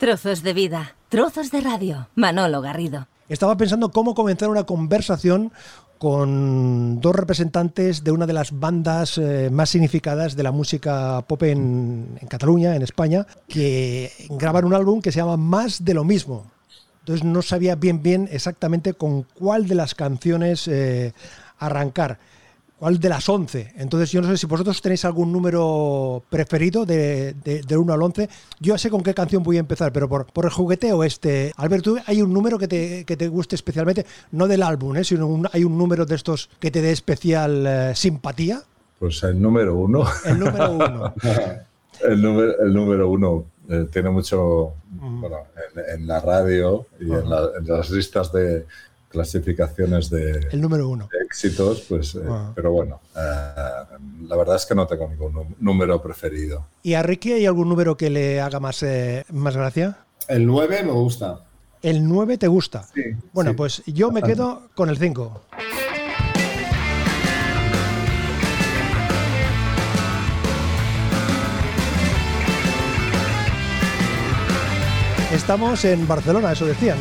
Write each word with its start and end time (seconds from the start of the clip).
Trozos 0.00 0.42
de 0.42 0.54
vida, 0.54 0.94
trozos 1.10 1.50
de 1.50 1.60
radio. 1.60 2.08
Manolo 2.14 2.62
Garrido. 2.62 3.06
Estaba 3.28 3.58
pensando 3.58 3.90
cómo 3.90 4.14
comenzar 4.14 4.48
una 4.48 4.64
conversación 4.64 5.52
con 5.98 7.02
dos 7.02 7.14
representantes 7.14 8.02
de 8.02 8.10
una 8.10 8.26
de 8.26 8.32
las 8.32 8.58
bandas 8.58 9.18
eh, 9.18 9.50
más 9.52 9.68
significadas 9.68 10.36
de 10.36 10.42
la 10.42 10.52
música 10.52 11.22
pop 11.28 11.42
en, 11.42 12.18
Cataluña, 12.30 12.74
en 12.74 12.80
España, 12.80 13.26
que 13.46 14.10
graban 14.30 14.64
un 14.64 14.72
álbum 14.72 15.02
que 15.02 15.12
se 15.12 15.18
llama 15.18 15.36
Más 15.36 15.84
de 15.84 15.92
lo 15.92 16.02
mismo. 16.02 16.50
Entonces 17.00 17.22
no 17.22 17.42
sabía 17.42 17.74
bien 17.74 18.02
bien 18.02 18.26
exactamente 18.32 18.94
con 18.94 19.24
cuál 19.24 19.68
de 19.68 19.74
las 19.74 19.94
canciones 19.94 20.66
eh, 20.66 21.12
arrancar. 21.58 22.18
¿Cuál 22.80 22.98
de 22.98 23.10
las 23.10 23.28
11? 23.28 23.74
Entonces 23.76 24.10
yo 24.10 24.22
no 24.22 24.28
sé 24.28 24.38
si 24.38 24.46
vosotros 24.46 24.80
tenéis 24.80 25.04
algún 25.04 25.30
número 25.30 26.22
preferido 26.30 26.86
de, 26.86 27.34
de, 27.34 27.76
1 27.76 27.92
al 27.92 28.00
11. 28.00 28.26
Yo 28.58 28.72
ya 28.72 28.78
sé 28.78 28.88
con 28.88 29.02
qué 29.02 29.12
canción 29.12 29.42
voy 29.42 29.58
a 29.58 29.60
empezar, 29.60 29.92
pero 29.92 30.08
por, 30.08 30.24
por 30.24 30.46
el 30.46 30.50
jugueteo 30.50 31.04
este. 31.04 31.52
Alberto, 31.58 31.96
¿hay 32.06 32.22
un 32.22 32.32
número 32.32 32.58
que 32.58 32.68
te, 32.68 33.04
que 33.04 33.18
te 33.18 33.28
guste 33.28 33.54
especialmente? 33.54 34.06
No 34.32 34.48
del 34.48 34.62
álbum, 34.62 34.96
¿eh? 34.96 35.04
sino 35.04 35.42
hay 35.52 35.62
un 35.62 35.76
número 35.76 36.06
de 36.06 36.14
estos 36.14 36.48
que 36.58 36.70
te 36.70 36.80
dé 36.80 36.90
especial 36.90 37.66
eh, 37.66 37.92
simpatía. 37.94 38.62
Pues 38.98 39.22
el 39.24 39.42
número 39.42 39.76
uno. 39.76 40.06
El 40.24 40.38
número 40.38 40.72
uno. 40.72 41.14
el, 42.02 42.22
número, 42.22 42.62
el 42.62 42.72
número 42.72 43.10
uno 43.10 43.44
eh, 43.68 43.88
tiene 43.92 44.08
mucho, 44.08 44.72
mm. 44.88 45.20
bueno, 45.20 45.36
en, 45.86 46.06
la 46.06 46.20
radio 46.20 46.86
y 46.98 47.12
en 47.12 47.28
las 47.28 47.90
listas 47.90 48.32
de, 48.32 48.64
clasificaciones 49.10 50.08
de, 50.08 50.46
el 50.52 50.60
número 50.60 50.88
uno. 50.88 51.08
éxitos, 51.26 51.84
pues, 51.88 52.14
eh, 52.14 52.20
ah. 52.28 52.52
pero 52.54 52.72
bueno, 52.72 53.00
eh, 53.16 53.98
la 54.26 54.36
verdad 54.36 54.56
es 54.56 54.64
que 54.64 54.74
no 54.74 54.86
tengo 54.86 55.08
ningún 55.08 55.56
número 55.58 56.00
preferido. 56.00 56.66
¿Y 56.82 56.94
a 56.94 57.02
Ricky 57.02 57.32
hay 57.32 57.44
algún 57.44 57.68
número 57.68 57.96
que 57.96 58.08
le 58.08 58.40
haga 58.40 58.60
más, 58.60 58.82
eh, 58.82 59.24
más 59.32 59.56
gracia? 59.56 59.98
El 60.28 60.46
9 60.46 60.84
me 60.84 60.92
gusta. 60.92 61.40
¿El 61.82 62.08
9 62.08 62.38
te 62.38 62.46
gusta? 62.46 62.86
Sí. 62.94 63.02
Bueno, 63.32 63.56
pues 63.56 63.82
yo 63.86 64.12
me 64.12 64.22
quedo 64.22 64.68
con 64.74 64.88
el 64.88 64.98
5. 64.98 65.42
Estamos 75.32 75.84
en 75.84 76.06
Barcelona, 76.06 76.52
eso 76.52 76.66
decían. 76.66 76.98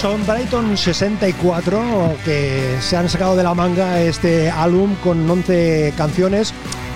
Son 0.00 0.26
Brighton 0.26 0.78
64 0.78 2.16
que 2.24 2.78
se 2.80 2.96
han 2.96 3.06
sacado 3.10 3.36
de 3.36 3.42
la 3.42 3.52
manga 3.52 4.00
este 4.00 4.48
álbum 4.48 4.94
con 5.02 5.28
11 5.28 5.92
canciones. 5.94 6.54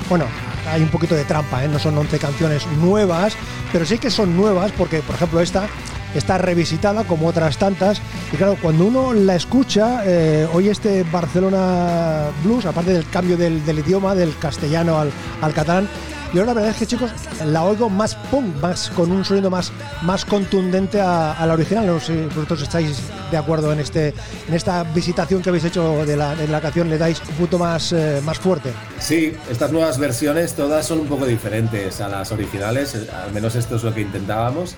Bueno, 0.09 0.25
hay 0.73 0.81
un 0.81 0.89
poquito 0.89 1.15
de 1.15 1.25
trampa, 1.25 1.63
¿eh? 1.63 1.69
no 1.69 1.79
son 1.79 1.99
11 1.99 2.19
canciones 2.19 2.67
nuevas, 2.81 3.35
pero 3.73 3.85
sí 3.85 3.99
que 3.99 4.11
son 4.11 4.35
nuevas 4.35 4.73
porque, 4.73 5.01
por 5.01 5.17
ejemplo, 5.17 5.41
esta 5.43 5.67
está 6.15 6.39
revisitada 6.39 7.05
como 7.05 7.27
otras 7.29 7.59
tantas. 7.59 8.01
Y 8.33 8.39
claro, 8.39 8.57
cuando 8.63 8.87
uno 8.87 9.13
la 9.13 9.35
escucha, 9.35 10.01
eh, 10.07 10.49
oye 10.55 10.71
este 10.71 11.03
Barcelona 11.03 12.29
Blues, 12.43 12.65
aparte 12.65 12.95
del 12.95 13.07
cambio 13.11 13.37
del, 13.37 13.61
idioma, 13.79 14.15
del 14.15 14.35
castellano 14.39 14.99
al 14.99 15.53
catalán, 15.53 15.91
yo 16.33 16.45
la 16.45 16.55
verdad 16.55 16.71
es 16.71 16.77
que, 16.77 16.87
chicos, 16.87 17.11
la 17.45 17.65
oigo 17.65 17.89
más 17.89 18.15
punk, 18.31 18.57
más 18.61 18.91
con 18.91 19.11
un 19.13 19.25
sonido 19.25 19.51
más, 19.51 19.73
más 20.03 20.25
contundente 20.25 21.01
a, 21.01 21.45
la 21.47 21.53
original. 21.53 21.87
No 21.87 22.01
sé 22.01 22.29
si 22.29 22.35
vosotros 22.35 22.63
estáis 22.63 22.99
de 23.31 23.37
acuerdo 23.37 23.73
en 23.73 23.81
este 23.81 24.15
en 24.49 24.55
esta 24.55 24.83
visitación 24.83 25.43
que 25.43 25.49
habéis 25.49 25.65
hecho 25.65 26.05
de 26.07 26.17
la, 26.17 26.35
la 26.35 26.61
canción, 26.61 26.89
le 26.91 26.99
dais 26.99 27.21
un 27.29 27.35
punto 27.35 27.59
más, 27.59 27.93
eh, 27.93 28.21
más 28.25 28.39
fuerte. 28.39 28.73
Sí, 28.99 29.37
estas 29.51 29.73
nuevas 29.73 29.99
versiones 29.99 30.55
todas 30.55 30.87
son 30.87 31.01
un 31.01 31.07
poco 31.07 31.27
diferentes 31.27 32.01
a 32.01 32.09
las 32.09 32.33
originales, 32.33 32.97
al 33.13 33.33
menos 33.33 33.55
esto 33.55 33.77
es 33.77 33.85
lo 33.85 33.95
que 33.95 34.03
intentábamos. 34.03 34.77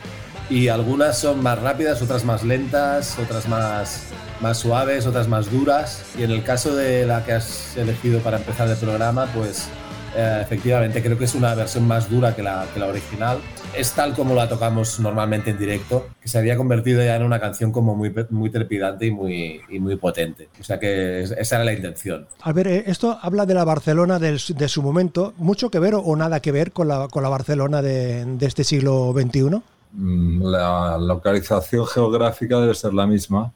Y 0.48 0.68
algunas 0.68 1.18
son 1.18 1.42
más 1.42 1.60
rápidas, 1.60 2.00
otras 2.02 2.24
más 2.24 2.44
lentas, 2.44 3.18
otras 3.18 3.48
más, 3.48 4.04
más 4.40 4.58
suaves, 4.58 5.06
otras 5.06 5.26
más 5.26 5.50
duras. 5.50 6.02
Y 6.16 6.22
en 6.22 6.30
el 6.30 6.44
caso 6.44 6.76
de 6.76 7.04
la 7.04 7.24
que 7.24 7.32
has 7.32 7.76
elegido 7.76 8.20
para 8.20 8.36
empezar 8.36 8.68
el 8.68 8.76
programa, 8.76 9.26
pues 9.34 9.68
eh, 10.16 10.40
efectivamente, 10.40 11.02
creo 11.02 11.18
que 11.18 11.24
es 11.24 11.34
una 11.34 11.54
versión 11.54 11.86
más 11.86 12.08
dura 12.08 12.34
que 12.34 12.42
la, 12.42 12.66
que 12.72 12.80
la 12.80 12.86
original. 12.86 13.38
Es 13.76 13.92
tal 13.92 14.14
como 14.14 14.34
la 14.34 14.48
tocamos 14.48 14.98
normalmente 15.00 15.50
en 15.50 15.58
directo, 15.58 16.08
que 16.20 16.28
se 16.28 16.38
había 16.38 16.56
convertido 16.56 17.04
ya 17.04 17.16
en 17.16 17.22
una 17.22 17.38
canción 17.38 17.72
como 17.72 17.94
muy, 17.94 18.14
muy 18.30 18.48
trepidante 18.50 19.06
y 19.06 19.10
muy, 19.10 19.60
y 19.68 19.78
muy 19.78 19.96
potente. 19.96 20.48
O 20.58 20.64
sea 20.64 20.80
que 20.80 21.20
esa 21.22 21.56
era 21.56 21.64
la 21.64 21.74
intención. 21.74 22.26
A 22.40 22.52
ver, 22.52 22.68
eh, 22.68 22.84
esto 22.86 23.18
habla 23.20 23.44
de 23.44 23.54
la 23.54 23.64
Barcelona 23.64 24.18
de 24.18 24.68
su 24.68 24.82
momento. 24.82 25.34
¿Mucho 25.36 25.70
que 25.70 25.78
ver 25.78 25.94
o 25.94 26.16
nada 26.16 26.40
que 26.40 26.52
ver 26.52 26.72
con 26.72 26.88
la, 26.88 27.08
con 27.08 27.22
la 27.22 27.28
Barcelona 27.28 27.82
de, 27.82 28.24
de 28.24 28.46
este 28.46 28.64
siglo 28.64 29.12
XXI? 29.12 29.60
Mm, 29.92 30.42
la 30.42 30.98
localización 30.98 31.86
geográfica 31.86 32.58
debe 32.58 32.74
ser 32.74 32.94
la 32.94 33.06
misma, 33.06 33.52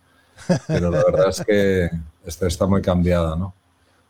pero 0.67 0.91
la 0.91 1.05
verdad 1.05 1.29
es 1.29 1.43
que 1.45 1.91
está 2.27 2.67
muy 2.67 2.83
cambiada, 2.83 3.37
¿no? 3.37 3.55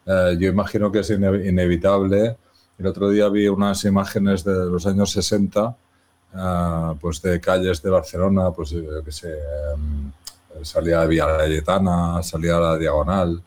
Eh, 0.06 0.36
yo 0.38 0.48
imagino 0.48 0.90
que 0.90 1.00
es 1.00 1.10
inevitable. 1.10 2.36
El 2.78 2.86
otro 2.86 3.10
día 3.10 3.28
vi 3.28 3.48
unas 3.48 3.84
imágenes 3.84 4.44
de 4.44 4.54
los 4.66 4.86
años 4.86 5.10
60, 5.12 5.76
eh, 6.34 6.94
pues 7.00 7.20
de 7.22 7.40
calles 7.40 7.82
de 7.82 7.90
Barcelona, 7.90 8.50
pues 8.50 8.74
que 9.04 9.12
sé, 9.12 9.32
em, 9.74 10.12
salía 10.62 11.04
Vía 11.06 11.26
Leyetana, 11.38 12.22
salía 12.22 12.58
la 12.58 12.76
Diagonal, 12.76 13.42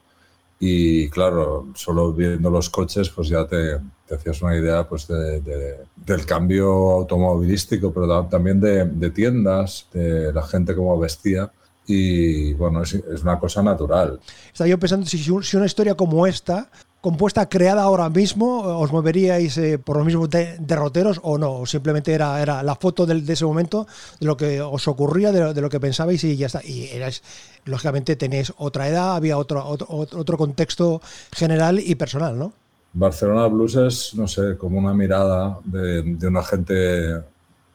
y 0.65 1.09
claro, 1.09 1.67
solo 1.75 2.13
viendo 2.13 2.49
los 2.49 2.69
coches, 2.69 3.09
pues 3.09 3.27
ya 3.27 3.45
te, 3.45 3.81
hacías 4.09 4.41
una 4.41 4.55
idea 4.55 4.87
pues 4.87 5.07
del 5.07 6.25
cambio 6.25 6.71
automovilístico, 6.91 7.91
pero 7.91 8.25
también 8.27 8.61
de, 8.61 9.09
tiendas, 9.09 9.87
de 9.91 10.31
la 10.31 10.41
gente 10.43 10.73
cómo 10.73 10.97
vestía 10.97 11.51
y 11.87 12.53
bueno, 12.53 12.83
es, 12.83 12.93
una 13.21 13.39
cosa 13.39 13.61
natural. 13.61 14.19
Estaba 14.51 14.67
yo 14.67 14.79
pensando 14.79 15.05
si, 15.05 15.17
si 15.17 15.57
una 15.57 15.65
historia 15.65 15.95
como 15.95 16.25
esta, 16.27 16.69
compuesta, 17.03 17.49
creada 17.49 17.83
ahora 17.83 18.09
mismo, 18.09 18.61
os 18.79 18.93
moveríais 18.93 19.57
eh, 19.57 19.77
por 19.77 19.97
los 19.97 20.05
mismos 20.05 20.29
derroteros 20.31 21.19
o 21.21 21.37
no, 21.37 21.51
o 21.51 21.65
simplemente 21.65 22.13
era, 22.13 22.41
era 22.41 22.63
la 22.63 22.75
foto 22.75 23.05
de 23.05 23.33
ese 23.33 23.43
momento, 23.43 23.85
de 24.21 24.25
lo 24.25 24.37
que 24.37 24.61
os 24.61 24.87
ocurría, 24.87 25.33
de, 25.33 25.61
lo 25.61 25.69
que 25.69 25.81
pensabais 25.81 26.23
y 26.23 26.37
ya 26.37 26.45
está. 26.45 26.63
Y 26.63 26.87
erais, 26.93 27.21
lógicamente 27.65 28.15
tenéis 28.15 28.53
otra 28.55 28.87
edad, 28.87 29.17
había 29.17 29.37
otro, 29.37 29.67
otro, 29.67 29.87
otro 29.89 30.37
contexto 30.37 31.01
general 31.33 31.77
y 31.77 31.93
personal, 31.95 32.39
¿no? 32.39 32.53
Barcelona 32.93 33.47
Blues 33.47 33.75
es, 33.75 34.15
no 34.15 34.25
sé, 34.25 34.55
como 34.57 34.79
una 34.79 34.93
mirada 34.93 35.59
de, 35.65 36.03
de 36.03 36.27
una 36.27 36.41
gente 36.41 37.19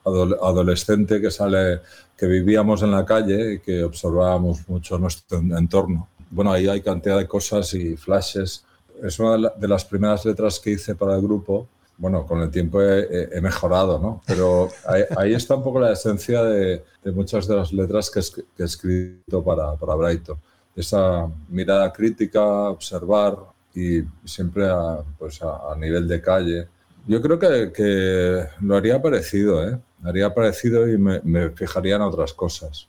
adolescente 0.08 1.20
que 1.20 1.30
sale 1.30 1.80
que 2.18 2.26
vivíamos 2.26 2.82
en 2.82 2.90
la 2.90 3.04
calle 3.04 3.54
y 3.54 3.58
que 3.60 3.84
observábamos 3.84 4.68
mucho 4.68 4.98
nuestro 4.98 5.38
entorno. 5.38 6.08
Bueno, 6.30 6.52
ahí 6.52 6.66
hay 6.68 6.80
cantidad 6.80 7.16
de 7.16 7.28
cosas 7.28 7.72
y 7.74 7.96
flashes. 7.96 8.64
Es 9.02 9.18
una 9.20 9.50
de 9.56 9.68
las 9.68 9.84
primeras 9.84 10.24
letras 10.24 10.58
que 10.58 10.70
hice 10.70 10.96
para 10.96 11.14
el 11.14 11.22
grupo. 11.22 11.68
Bueno, 11.96 12.26
con 12.26 12.40
el 12.42 12.50
tiempo 12.50 12.82
he, 12.82 13.40
mejorado, 13.40 13.98
¿no? 13.98 14.22
Pero 14.26 14.68
ahí, 15.16 15.34
está 15.34 15.54
un 15.54 15.62
poco 15.62 15.80
la 15.80 15.92
esencia 15.92 16.42
de, 16.42 16.82
muchas 17.12 17.46
de 17.46 17.56
las 17.56 17.72
letras 17.72 18.10
que, 18.10 18.20
he 18.20 18.64
escrito 18.64 19.42
para, 19.42 19.74
para 19.76 19.94
Brighton. 19.94 20.38
Esa 20.74 21.28
mirada 21.48 21.92
crítica, 21.92 22.44
observar 22.70 23.36
y 23.74 24.02
siempre 24.24 24.68
a, 24.68 25.02
pues 25.18 25.40
a, 25.42 25.74
nivel 25.76 26.06
de 26.08 26.20
calle. 26.20 26.68
Yo 27.06 27.22
creo 27.22 27.38
que, 27.38 27.72
que 27.72 28.44
lo 28.60 28.76
haría 28.76 29.00
parecido, 29.00 29.68
¿eh? 29.68 29.78
Haría 30.04 30.32
parecido 30.34 30.88
y 30.88 30.96
me, 30.98 31.50
fijaría 31.50 31.96
en 31.96 32.02
otras 32.02 32.32
cosas. 32.32 32.88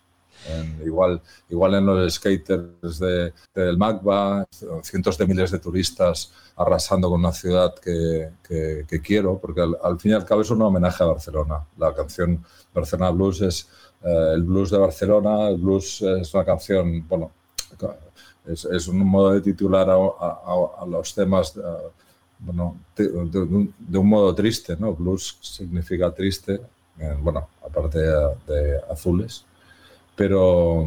igual, 0.86 1.22
igual 1.50 1.76
en 1.76 1.86
los 1.86 2.14
skaters 2.14 3.00
de, 3.00 3.34
del 3.54 3.78
Magba, 3.78 4.48
cientos 4.84 5.18
de 5.18 5.28
miles 5.28 5.52
de 5.52 5.60
turistas 5.60 6.32
arrasando 6.56 7.10
con 7.10 7.22
una 7.22 7.32
ciudad 7.32 7.74
que, 7.76 8.32
que, 8.44 9.02
quiero, 9.02 9.40
porque 9.40 9.62
al, 9.62 10.00
fin 10.00 10.12
y 10.12 10.14
al 10.14 10.26
cabo 10.26 10.42
es 10.42 10.50
un 10.52 10.62
homenaje 10.62 11.04
a 11.04 11.08
Barcelona. 11.08 11.66
La 11.78 11.94
canción 11.94 12.44
Barcelona 12.74 13.12
Blues 13.12 13.42
es 13.42 13.70
eh, 14.04 14.32
el 14.34 14.44
blues 14.44 14.70
de 14.70 14.78
Barcelona, 14.78 15.50
el 15.50 15.58
blues 15.58 16.02
es 16.02 16.34
una 16.34 16.44
canción, 16.46 17.08
bueno, 17.08 17.32
es, 18.46 18.66
es 18.66 18.88
un 18.88 19.00
modo 19.00 19.34
de 19.34 19.42
titular 19.42 19.90
a, 19.90 19.96
a, 19.96 20.86
los 20.86 21.14
temas. 21.16 21.56
Eh, 21.56 21.62
bueno, 22.40 22.78
de, 22.96 23.08
de, 23.08 23.98
un 23.98 24.08
modo 24.08 24.34
triste, 24.34 24.78
¿no? 24.78 24.94
Blues 24.94 25.38
significa 25.42 26.12
triste, 26.14 26.60
bueno, 27.22 27.48
aparte 27.66 28.00
de, 28.00 28.80
azules, 28.92 29.46
pero, 30.16 30.86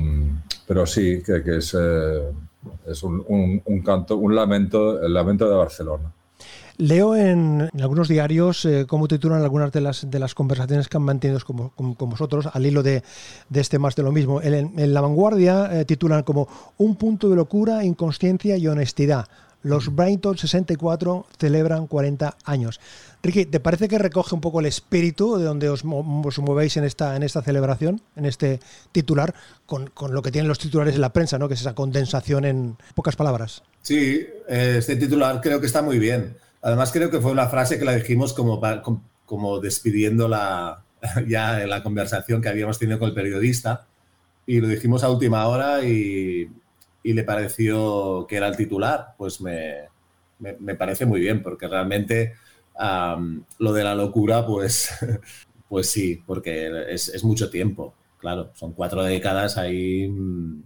pero 0.67 0.87
sí, 0.87 1.23
que, 1.25 1.43
es, 1.57 1.77
eh, 1.79 2.23
es 2.87 3.03
un, 3.03 3.63
un, 3.65 3.83
canto, 3.83 4.17
un 4.17 4.35
lamento, 4.35 5.03
el 5.03 5.15
lamento 5.15 5.49
de 5.49 5.57
Barcelona. 5.57 6.13
Leo 6.79 7.15
en, 7.15 7.69
algunos 7.81 8.09
diarios 8.09 8.65
eh, 8.65 8.87
cómo 8.89 9.07
titulan 9.07 9.43
algunas 9.43 9.71
de 9.73 9.81
las, 9.83 10.11
de 10.11 10.19
las 10.19 10.35
conversaciones 10.35 10.89
que 10.89 10.97
han 10.97 11.03
mantenido 11.03 11.39
con, 11.47 11.95
con, 11.95 12.11
vosotros 12.11 12.49
al 12.53 12.67
hilo 12.67 12.83
de, 12.83 13.03
de, 13.49 13.61
este 13.61 13.79
más 13.79 13.95
de 13.95 14.03
lo 14.03 14.11
mismo. 14.11 14.41
En 14.43 14.95
La 14.95 15.01
Vanguardia 15.01 15.85
titulan 15.85 16.23
como 16.23 16.49
Un 16.79 16.97
punto 16.97 17.29
de 17.29 17.37
locura, 17.37 17.85
inconsciencia 17.85 18.57
y 18.57 18.67
honestidad. 18.67 19.27
Los 19.63 19.95
Brighton 19.95 20.37
64 20.37 21.27
celebran 21.39 21.87
40 21.87 22.37
años. 22.45 22.81
Ricky, 23.23 23.47
¿te 23.47 23.61
parece 23.61 23.89
que 23.89 23.99
recoge 23.99 24.35
un 24.35 24.41
poco 24.41 24.61
el 24.61 24.67
espíritu 24.67 25.37
de 25.37 25.45
donde 25.45 25.69
os, 25.69 25.85
movéis 25.85 26.77
en 26.77 26.85
esta, 26.85 27.15
en 27.15 27.23
esta 27.23 27.43
celebración, 27.43 28.01
en 28.17 28.27
este 28.27 28.61
titular, 28.91 29.35
con, 29.67 29.89
con, 29.89 30.13
lo 30.13 30.23
que 30.23 30.33
tienen 30.33 30.49
los 30.49 30.59
titulares 30.59 30.97
en 30.97 31.01
la 31.01 31.13
prensa, 31.13 31.39
¿no? 31.39 31.47
que 31.49 31.55
es 31.55 31.61
esa 31.61 31.75
condensación 31.75 32.45
en 32.45 32.77
pocas 32.95 33.15
palabras? 33.15 33.63
Sí, 33.83 34.27
este 34.49 34.97
titular 34.97 35.41
creo 35.41 35.61
que 35.61 35.67
está 35.67 35.83
muy 35.83 35.99
bien. 35.99 36.37
Además 36.63 36.91
creo 36.93 37.11
que 37.11 37.21
fue 37.21 37.31
una 37.31 37.47
frase 37.47 37.79
que 37.79 37.85
la 37.85 37.95
dijimos 37.95 38.33
como, 38.33 38.61
como 39.25 39.61
despidiendo 39.61 40.29
la, 40.29 40.83
ya 41.29 41.67
la 41.67 41.83
conversación 41.83 42.41
que 42.41 42.49
habíamos 42.49 42.79
tenido 42.79 42.99
con 42.99 43.09
el 43.09 43.15
periodista 43.15 43.87
y 44.47 44.61
lo 44.61 44.69
dijimos 44.69 45.05
a 45.05 45.11
última 45.11 45.47
hora 45.47 45.85
y, 45.85 46.51
y 47.03 47.13
le 47.13 47.25
pareció 47.25 48.27
que 48.29 48.37
era 48.37 48.49
el 48.49 48.57
titular, 48.57 49.15
pues 49.17 49.41
me, 49.41 49.89
me, 50.39 50.75
parece 50.75 51.07
muy 51.07 51.21
bien, 51.21 51.43
porque 51.43 51.69
realmente 51.69 52.35
lo 53.59 53.73
de 53.73 53.85
la 53.85 53.95
locura, 53.95 54.47
pues, 54.47 54.91
pues 55.69 55.91
sí, 55.91 56.23
porque 56.27 56.71
es, 56.89 57.25
mucho 57.25 57.51
tiempo, 57.51 57.95
claro, 58.19 58.51
son 58.55 58.73
cuatro 58.73 59.03
décadas 59.05 59.57
ahí 59.59 60.09
mm, 60.09 60.63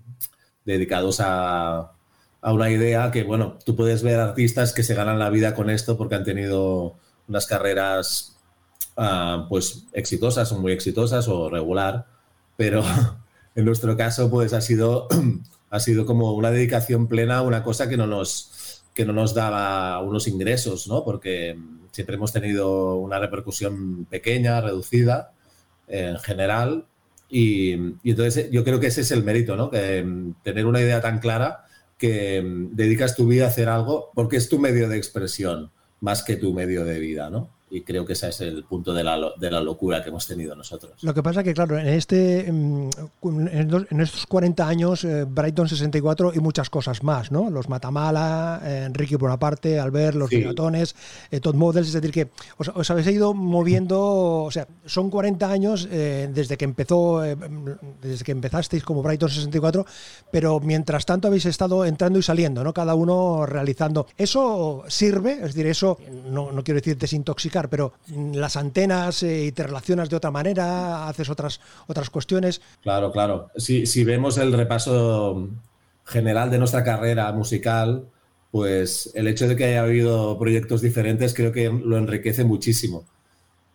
dedicados 0.65 1.21
a, 1.21 1.93
a 2.41 2.53
una 2.53 2.71
idea 2.71 3.11
que, 3.11 3.25
bueno, 3.25 3.59
tú 3.65 3.77
puedes 3.77 4.03
ver 4.03 4.21
artistas 4.21 4.73
que 4.73 4.83
se 4.83 4.95
ganan 4.95 5.19
la 5.19 5.31
vida 5.31 5.55
con 5.55 5.71
esto 5.71 5.97
porque 5.97 6.15
han 6.15 6.25
tenido 6.25 6.97
unas 7.29 7.47
carreras 7.47 8.37
ah, 8.97 9.47
pues 9.49 9.87
exitosas 9.93 10.53
o 10.53 10.59
muy 10.59 10.73
exitosas 10.73 11.29
o 11.29 11.51
regular, 11.51 12.07
pero 12.57 12.85
en 13.55 13.65
nuestro 13.65 13.97
caso 13.97 14.31
pues 14.31 14.53
ha 14.53 14.61
sido 14.61 15.09
ha 15.71 15.81
sido 15.81 16.07
como 16.07 16.33
una 16.35 16.51
dedicación 16.51 17.09
plena 17.09 17.39
a 17.39 17.43
una 17.43 17.63
cosa 17.63 17.89
que 17.89 17.97
no 17.97 18.07
nos, 18.07 18.83
que 18.95 19.05
no 19.05 19.13
nos 19.13 19.35
daba 19.35 20.01
unos 20.01 20.29
ingresos, 20.29 20.89
¿no? 20.89 21.05
Porque 21.05 21.59
siempre 21.93 22.17
hemos 22.17 22.33
tenido 22.33 22.97
una 22.97 23.19
repercusión 23.19 24.07
pequeña, 24.07 24.61
reducida 24.61 25.33
en 25.89 26.19
general. 26.19 26.87
Y, 27.29 27.73
entonces 28.05 28.51
yo 28.51 28.65
creo 28.65 28.79
que 28.81 28.89
ese 28.89 29.01
es 29.01 29.11
el 29.11 29.25
mérito, 29.25 29.57
¿no? 29.57 29.71
Mm, 29.73 30.43
tener 30.43 30.67
una 30.67 30.81
idea 30.81 31.01
tan 31.01 31.19
clara 31.19 31.65
que 31.99 32.43
mm, 32.43 32.77
dedicas 32.77 33.17
tu 33.17 33.27
vida 33.27 33.47
a 33.47 33.49
hacer 33.49 33.69
algo 33.69 34.11
porque 34.15 34.37
es 34.37 34.49
tu 34.49 34.59
medio 34.59 34.89
de 34.89 34.97
expresión 34.97 35.73
más 36.01 36.23
que 36.23 36.37
tu 36.37 36.53
medio 36.53 36.85
de 36.85 37.01
vida, 37.01 37.31
¿no? 37.31 37.56
Y 37.77 37.83
creo 37.83 38.07
que 38.07 38.15
ese 38.15 38.31
es 38.31 38.41
el 38.41 38.65
punto 38.65 38.95
de 38.95 39.05
la, 39.05 39.33
de 39.39 39.51
la 39.51 39.61
locura 39.61 40.03
que 40.03 40.09
hemos 40.09 40.27
tenido 40.27 40.57
nosotros. 40.57 40.93
Lo 41.03 41.13
que 41.13 41.23
pasa 41.23 41.41
es 41.41 41.45
que, 41.45 41.53
claro, 41.53 41.79
en, 41.79 41.89
este, 41.89 42.51
mm, 42.51 42.89
en 43.23 44.01
estos 44.01 44.27
40 44.27 44.67
años, 44.67 45.05
eh, 45.05 45.25
Brighton 45.29 45.69
64 45.69 46.33
y 46.35 46.39
muchas 46.41 46.71
cosas 46.71 47.03
más, 47.03 47.31
¿no? 47.31 47.51
Los 47.51 47.69
Matamala, 47.69 48.63
eh, 48.65 48.85
Enrique 48.87 49.17
Bonaparte, 49.17 49.79
Albert, 49.79 50.17
los 50.17 50.31
sí. 50.31 50.43
Eh, 51.31 51.41
Todd 51.41 51.55
Models, 51.55 51.89
es 51.89 51.93
decir, 51.93 52.13
que 52.13 52.31
os, 52.57 52.91
habéis 52.91 53.09
ido 53.09 53.35
moviendo, 53.35 54.45
o 54.45 54.51
sea, 54.51 54.67
son 54.87 55.11
40 55.11 55.51
años 55.51 55.89
desde 55.89 56.57
que 56.57 56.65
empezó, 56.65 57.21
desde 57.21 58.25
que 58.25 58.33
empezasteis 58.33 58.83
como 58.85 59.03
Brighton 59.03 59.29
64, 59.29 59.85
pero 60.31 60.61
mientras 60.61 61.05
tanto 61.05 61.29
habéis 61.29 61.45
estado 61.45 61.85
entrando 61.85 62.19
y 62.19 62.23
saliendo, 62.23 62.65
¿no? 62.65 62.73
Cada 62.73 62.95
uno 62.95 63.45
realizando. 63.45 64.07
¿Eso 64.17 64.85
sirve? 64.89 65.33
Es 65.33 65.55
decir, 65.55 65.67
eso, 65.67 65.99
no, 66.31 66.53
no 66.53 66.65
quiero 66.65 66.81
decir 66.81 66.97
desintoxicar, 66.97 67.66
pero 67.69 67.93
las 68.33 68.57
antenas 68.57 69.23
eh, 69.23 69.45
y 69.45 69.53
te 69.53 69.63
relacionas 69.63 70.09
de 70.09 70.17
otra 70.17 70.31
manera, 70.31 71.09
haces 71.09 71.29
otras, 71.31 71.61
otras 71.87 72.11
cuestiones. 72.11 72.61
Claro, 72.83 73.13
claro. 73.13 73.51
Si, 73.57 73.87
si 73.87 74.05
vemos 74.05 74.39
el 74.39 74.53
repaso 74.53 75.49
general 76.05 76.51
de 76.51 76.59
nuestra 76.59 76.85
carrera 76.85 77.31
musical, 77.33 78.09
pues 78.51 79.11
el 79.15 79.27
hecho 79.29 79.49
de 79.49 79.57
que 79.57 79.65
haya 79.65 79.83
habido 79.83 80.39
proyectos 80.39 80.81
diferentes 80.81 81.35
creo 81.35 81.53
que 81.53 81.69
lo 81.69 81.97
enriquece 81.97 82.45
muchísimo. 82.45 83.05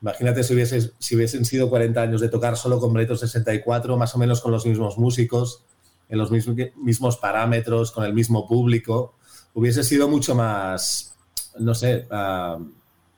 Imagínate 0.02 0.44
si, 0.44 0.56
hubiese, 0.56 0.92
si 0.98 1.16
hubiesen 1.16 1.46
sido 1.46 1.70
40 1.70 2.02
años 2.02 2.22
de 2.22 2.30
tocar 2.30 2.58
solo 2.58 2.80
con 2.80 2.92
Breto 2.92 3.16
64, 3.16 3.98
más 3.98 4.16
o 4.16 4.18
menos 4.18 4.42
con 4.42 4.52
los 4.52 4.66
mismos 4.66 4.98
músicos, 4.98 5.64
en 6.10 6.18
los 6.18 6.32
mismos, 6.32 6.58
mismos 6.76 7.18
parámetros, 7.18 7.92
con 7.92 8.04
el 8.04 8.14
mismo 8.14 8.48
público, 8.48 9.14
hubiese 9.54 9.84
sido 9.84 10.08
mucho 10.08 10.34
más, 10.34 11.16
no 11.60 11.76
sé, 11.76 12.08
uh, 12.12 12.66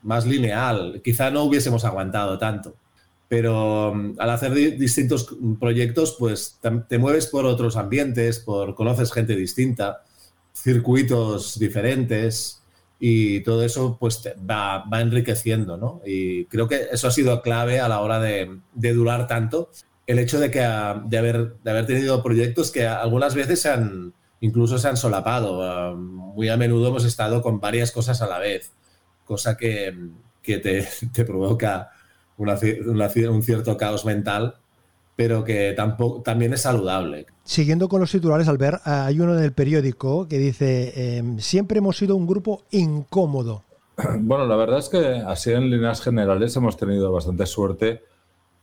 más 0.04 0.26
lineal. 0.26 1.00
Quizá 1.02 1.30
no 1.30 1.42
hubiésemos 1.42 1.84
aguantado 1.84 2.38
tanto. 2.38 2.76
Pero 3.28 3.92
mm, 3.94 4.14
al 4.18 4.30
hacer 4.30 4.54
distintos 4.54 5.34
proyectos, 5.58 6.16
pues 6.18 6.60
te 6.88 6.98
mueves 6.98 7.26
por 7.26 7.46
otros 7.46 7.76
ambientes, 7.76 8.38
por 8.38 8.74
conoces 8.74 9.12
gente 9.12 9.34
distinta, 9.34 10.02
circuitos 10.54 11.58
diferentes 11.58 12.62
y 13.00 13.40
todo 13.40 13.64
eso 13.64 13.96
pues 13.98 14.22
va, 14.48 14.84
va, 14.84 15.00
enriqueciendo, 15.00 15.76
¿no? 15.76 16.00
Y 16.06 16.44
creo 16.46 16.68
que 16.68 16.86
eso 16.92 17.08
ha 17.08 17.10
sido 17.10 17.42
clave 17.42 17.80
a 17.80 17.88
la 17.88 18.00
hora 18.00 18.20
de, 18.20 18.60
de 18.72 18.92
durar 18.92 19.26
tanto. 19.26 19.70
El 20.06 20.18
hecho 20.18 20.38
de, 20.38 20.50
que, 20.50 20.60
de, 20.60 21.18
haber, 21.18 21.56
de 21.56 21.70
haber 21.70 21.86
tenido 21.86 22.22
proyectos 22.22 22.70
que 22.70 22.86
algunas 22.86 23.34
veces 23.34 23.62
se 23.62 23.70
han, 23.70 24.12
incluso 24.40 24.78
se 24.78 24.88
han 24.88 24.96
solapado. 24.96 25.62
Ah, 25.62 25.94
muy 25.96 26.48
a 26.50 26.56
menudo 26.56 26.88
hemos 26.88 27.04
estado 27.04 27.42
con 27.42 27.58
varias 27.60 27.90
cosas 27.90 28.22
a 28.22 28.26
la 28.26 28.38
vez 28.38 28.72
cosa 29.24 29.56
que, 29.56 29.94
que 30.42 30.58
te, 30.58 30.86
te, 31.12 31.24
provoca 31.24 31.90
una, 32.36 32.58
una, 32.86 33.10
un 33.30 33.42
cierto 33.42 33.76
caos 33.76 34.04
mental, 34.04 34.56
pero 35.16 35.44
que 35.44 35.72
tampoco, 35.76 36.22
también 36.22 36.52
es 36.52 36.62
saludable. 36.62 37.26
Siguiendo 37.44 37.88
con 37.88 38.00
los 38.00 38.10
titulares, 38.10 38.48
Albert, 38.48 38.86
hay 38.86 39.18
uno 39.20 39.36
en 39.36 39.44
el 39.44 39.52
periódico 39.52 40.28
que 40.28 40.38
dice, 40.38 40.92
eh, 40.96 41.22
siempre 41.38 41.78
hemos 41.78 41.96
sido 41.96 42.16
un 42.16 42.26
grupo 42.26 42.64
incómodo. 42.70 43.62
Bueno, 44.20 44.44
la 44.46 44.56
verdad 44.56 44.80
es 44.80 44.88
que 44.88 45.22
así 45.24 45.52
en 45.52 45.70
líneas 45.70 46.00
generales 46.00 46.56
hemos 46.56 46.76
tenido 46.76 47.12
bastante 47.12 47.46
suerte 47.46 48.02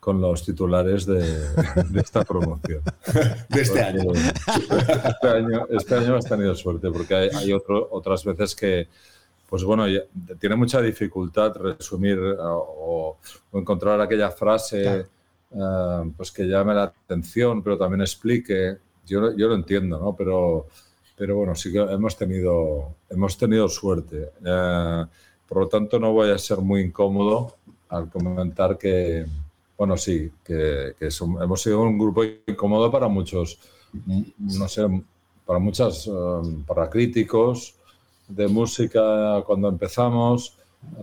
con 0.01 0.19
los 0.19 0.43
titulares 0.43 1.05
de, 1.05 1.21
de 1.21 2.01
esta 2.01 2.25
promoción. 2.25 2.81
de 3.49 3.61
este 3.61 3.81
año. 3.81 4.11
Este 4.11 5.27
año. 5.29 5.67
Este 5.69 5.95
año 5.95 6.15
has 6.17 6.25
tenido 6.25 6.53
suerte 6.55 6.89
porque 6.91 7.15
hay, 7.15 7.29
hay 7.33 7.53
otro, 7.53 7.87
otras 7.91 8.25
veces 8.25 8.55
que, 8.55 8.89
pues 9.51 9.65
bueno, 9.65 9.84
tiene 10.39 10.55
mucha 10.55 10.79
dificultad 10.79 11.53
resumir 11.58 12.17
eh, 12.17 12.36
o, 12.39 13.17
encontrar 13.51 14.00
aquella 14.00 14.31
frase 14.31 15.05
eh, 15.51 16.12
pues 16.15 16.31
que 16.31 16.46
llame 16.46 16.74
la 16.74 16.84
atención, 16.84 17.62
pero 17.62 17.77
también 17.77 18.00
explique. 18.00 18.77
Yo, 19.05 19.36
yo 19.36 19.50
lo 19.50 19.55
entiendo, 19.55 20.00
¿no? 20.00 20.15
Pero, 20.15 20.67
pero 21.17 21.36
bueno, 21.36 21.53
sí 21.53 21.70
que 21.70 21.79
hemos 21.79 22.15
tenido, 22.15 22.96
hemos 23.10 23.38
tenido 23.38 23.67
suerte. 23.67 24.31
Eh, 24.41 25.05
por 25.50 25.58
lo 25.58 25.67
tanto, 25.67 26.00
no 26.00 26.13
voy 26.13 26.29
a 26.29 26.38
ser 26.38 26.60
muy 26.60 26.79
incómodo 26.79 27.58
al 27.89 28.10
comentar 28.10 28.77
que, 28.77 29.25
bueno, 29.77 29.98
sí, 29.98 30.31
que, 30.46 30.96
hemos 30.98 31.62
sido 31.62 31.81
un 31.81 32.00
grupo 32.00 32.24
incómodo 32.24 32.89
para 32.89 33.10
muchos, 33.10 33.60
no 34.38 34.70
sé, 34.70 34.88
para 35.46 35.60
muchas, 35.60 36.10
para 36.65 36.89
críticos, 36.89 37.80
de 38.35 38.47
música 38.47 39.43
cuando 39.45 39.69
empezamos, 39.69 40.57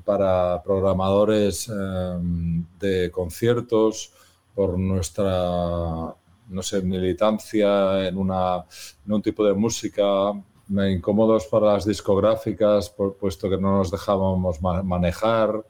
para 0.05 0.63
programadores 0.63 1.69
em, 1.69 2.65
de 2.79 3.11
conciertos, 3.11 4.13
por 4.55 4.79
nuestra, 4.79 6.15
no 6.49 6.63
sé, 6.63 6.83
militancia 6.83 8.09
en, 8.09 8.17
una, 8.19 8.65
en 9.07 9.13
un 9.13 9.23
tipo 9.23 9.45
de 9.45 9.55
música, 9.55 10.33
incómodos 10.69 11.47
para 11.47 11.75
las 11.75 11.85
discográficas, 11.85 12.91
por, 12.91 13.17
puesto 13.17 13.49
que 13.49 13.57
no 13.57 13.79
nos 13.79 13.91
dejábamos 13.91 14.61
manejar, 14.61 15.65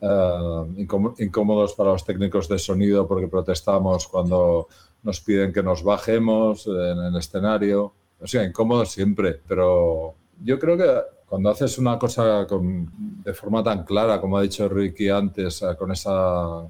eh, 0.00 0.84
incómodos 1.18 1.74
para 1.74 1.90
los 1.90 2.04
técnicos 2.04 2.48
de 2.48 2.58
sonido 2.58 3.08
porque 3.08 3.26
protestamos 3.26 4.06
cuando 4.06 4.68
nos 5.02 5.20
piden 5.20 5.52
que 5.52 5.62
nos 5.62 5.82
bajemos 5.82 6.66
en 6.66 6.98
el 6.98 7.16
escenario. 7.16 7.92
O 8.20 8.26
sea, 8.26 8.44
incómodos 8.44 8.90
siempre, 8.90 9.40
pero 9.46 10.14
yo 10.42 10.58
creo 10.58 10.76
que 10.76 11.00
cuando 11.26 11.50
haces 11.50 11.76
una 11.78 11.98
cosa 11.98 12.46
de 12.46 13.34
forma 13.34 13.62
tan 13.62 13.84
clara, 13.84 14.20
como 14.20 14.38
ha 14.38 14.42
dicho 14.42 14.66
Ricky 14.68 15.10
antes, 15.10 15.60
eh, 15.62 15.76
con 15.78 15.92
esa, 15.92 16.66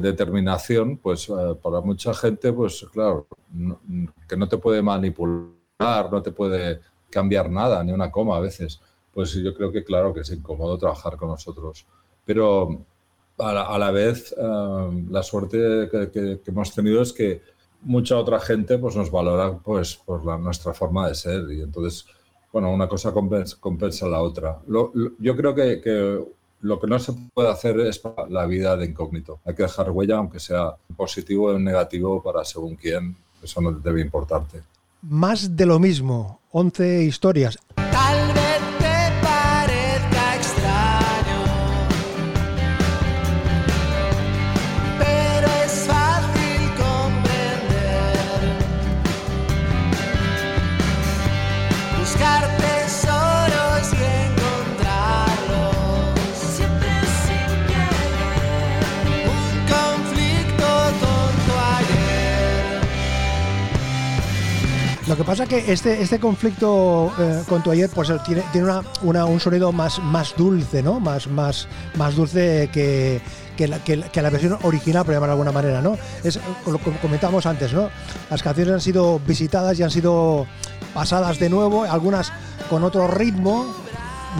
determinación, 0.00 0.96
pues 0.96 1.28
eh, 1.28 1.54
para 1.62 1.80
mucha 1.80 2.12
gente, 2.12 2.52
pues 2.52 2.84
claro, 2.92 3.28
que 4.28 4.36
no 4.36 4.48
te 4.48 4.58
puede 4.58 4.82
manipular, 4.82 6.10
no 6.10 6.22
te 6.22 6.32
puede 6.32 6.80
cambiar 7.08 7.50
nada, 7.50 7.84
ni 7.84 7.92
una 7.92 8.10
coma 8.10 8.36
a 8.36 8.40
veces, 8.40 8.80
pues 9.12 9.32
yo 9.34 9.54
creo 9.54 9.70
que 9.70 9.84
claro 9.84 10.12
que 10.12 10.20
es 10.20 10.30
incómodo 10.30 10.76
trabajar 10.76 11.16
con 11.16 11.28
nosotros. 11.28 11.86
Pero 12.24 12.84
a 13.38 13.78
la, 13.78 13.90
vez, 13.92 14.34
eh, 14.36 15.04
la 15.08 15.22
suerte 15.22 15.88
que, 16.12 16.40
hemos 16.46 16.74
tenido 16.74 17.02
es 17.02 17.12
que 17.12 17.42
mucha 17.82 18.16
otra 18.16 18.40
gente 18.40 18.76
pues, 18.78 18.96
nos 18.96 19.10
valora 19.10 19.56
pues, 19.56 19.96
por 19.96 20.24
la, 20.24 20.36
nuestra 20.36 20.74
forma 20.74 21.08
de 21.08 21.14
ser 21.14 21.50
y 21.50 21.62
entonces 21.62 22.06
bueno, 22.52 22.72
una 22.72 22.88
cosa 22.88 23.12
compensa, 23.12 24.08
la 24.08 24.22
otra. 24.22 24.58
yo 24.66 25.36
creo 25.36 25.54
que, 25.54 26.24
lo 26.62 26.78
que 26.78 26.86
no 26.86 26.98
se 26.98 27.14
puede 27.32 27.48
hacer 27.48 27.80
es 27.80 28.02
la 28.28 28.44
vida 28.44 28.76
de 28.76 28.86
incógnito. 28.86 29.40
Hay 29.46 29.54
que 29.54 29.62
dejar 29.62 29.90
huella, 29.90 30.18
aunque 30.18 30.40
sea 30.40 30.74
positivo 30.96 31.46
o 31.46 31.58
negativo 31.58 32.22
para 32.22 32.44
según 32.44 32.76
quién. 32.76 33.16
Eso 33.42 33.62
no 33.62 33.72
debe 33.72 34.02
importarte. 34.02 34.62
Más 35.02 35.56
de 35.56 35.64
lo 35.64 35.78
mismo. 35.78 36.40
11 36.50 37.04
historias. 37.04 37.58
Pasa 65.30 65.46
que 65.46 65.70
este, 65.70 66.02
este 66.02 66.18
conflicto 66.18 67.12
eh, 67.16 67.44
con 67.48 67.62
tu 67.62 67.70
ayer 67.70 67.88
pues 67.94 68.10
tiene, 68.26 68.42
tiene 68.50 68.68
una, 69.02 69.24
un 69.26 69.38
sonido 69.38 69.70
más, 69.70 70.00
más 70.00 70.34
dulce, 70.36 70.82
¿no? 70.82 70.98
Más, 70.98 71.28
más, 71.28 71.68
más 71.94 72.16
dulce 72.16 72.68
que, 72.72 73.20
que 73.56 73.68
la, 73.68 73.78
que, 73.78 73.96
la, 73.96 74.30
versión 74.30 74.58
original, 74.64 75.04
por 75.04 75.14
llamarlo 75.14 75.36
de 75.36 75.40
alguna 75.40 75.52
manera, 75.52 75.80
¿no? 75.80 75.96
Es 76.24 76.40
lo 76.66 76.78
que 76.78 76.90
comentábamos 77.00 77.46
antes, 77.46 77.72
¿no? 77.72 77.90
Las 78.28 78.42
canciones 78.42 78.74
han 78.74 78.80
sido 78.80 79.20
visitadas 79.20 79.78
y 79.78 79.84
han 79.84 79.92
sido 79.92 80.48
pasadas 80.94 81.38
de 81.38 81.48
nuevo, 81.48 81.84
algunas 81.84 82.32
con 82.68 82.82
otro 82.82 83.06
ritmo, 83.06 83.72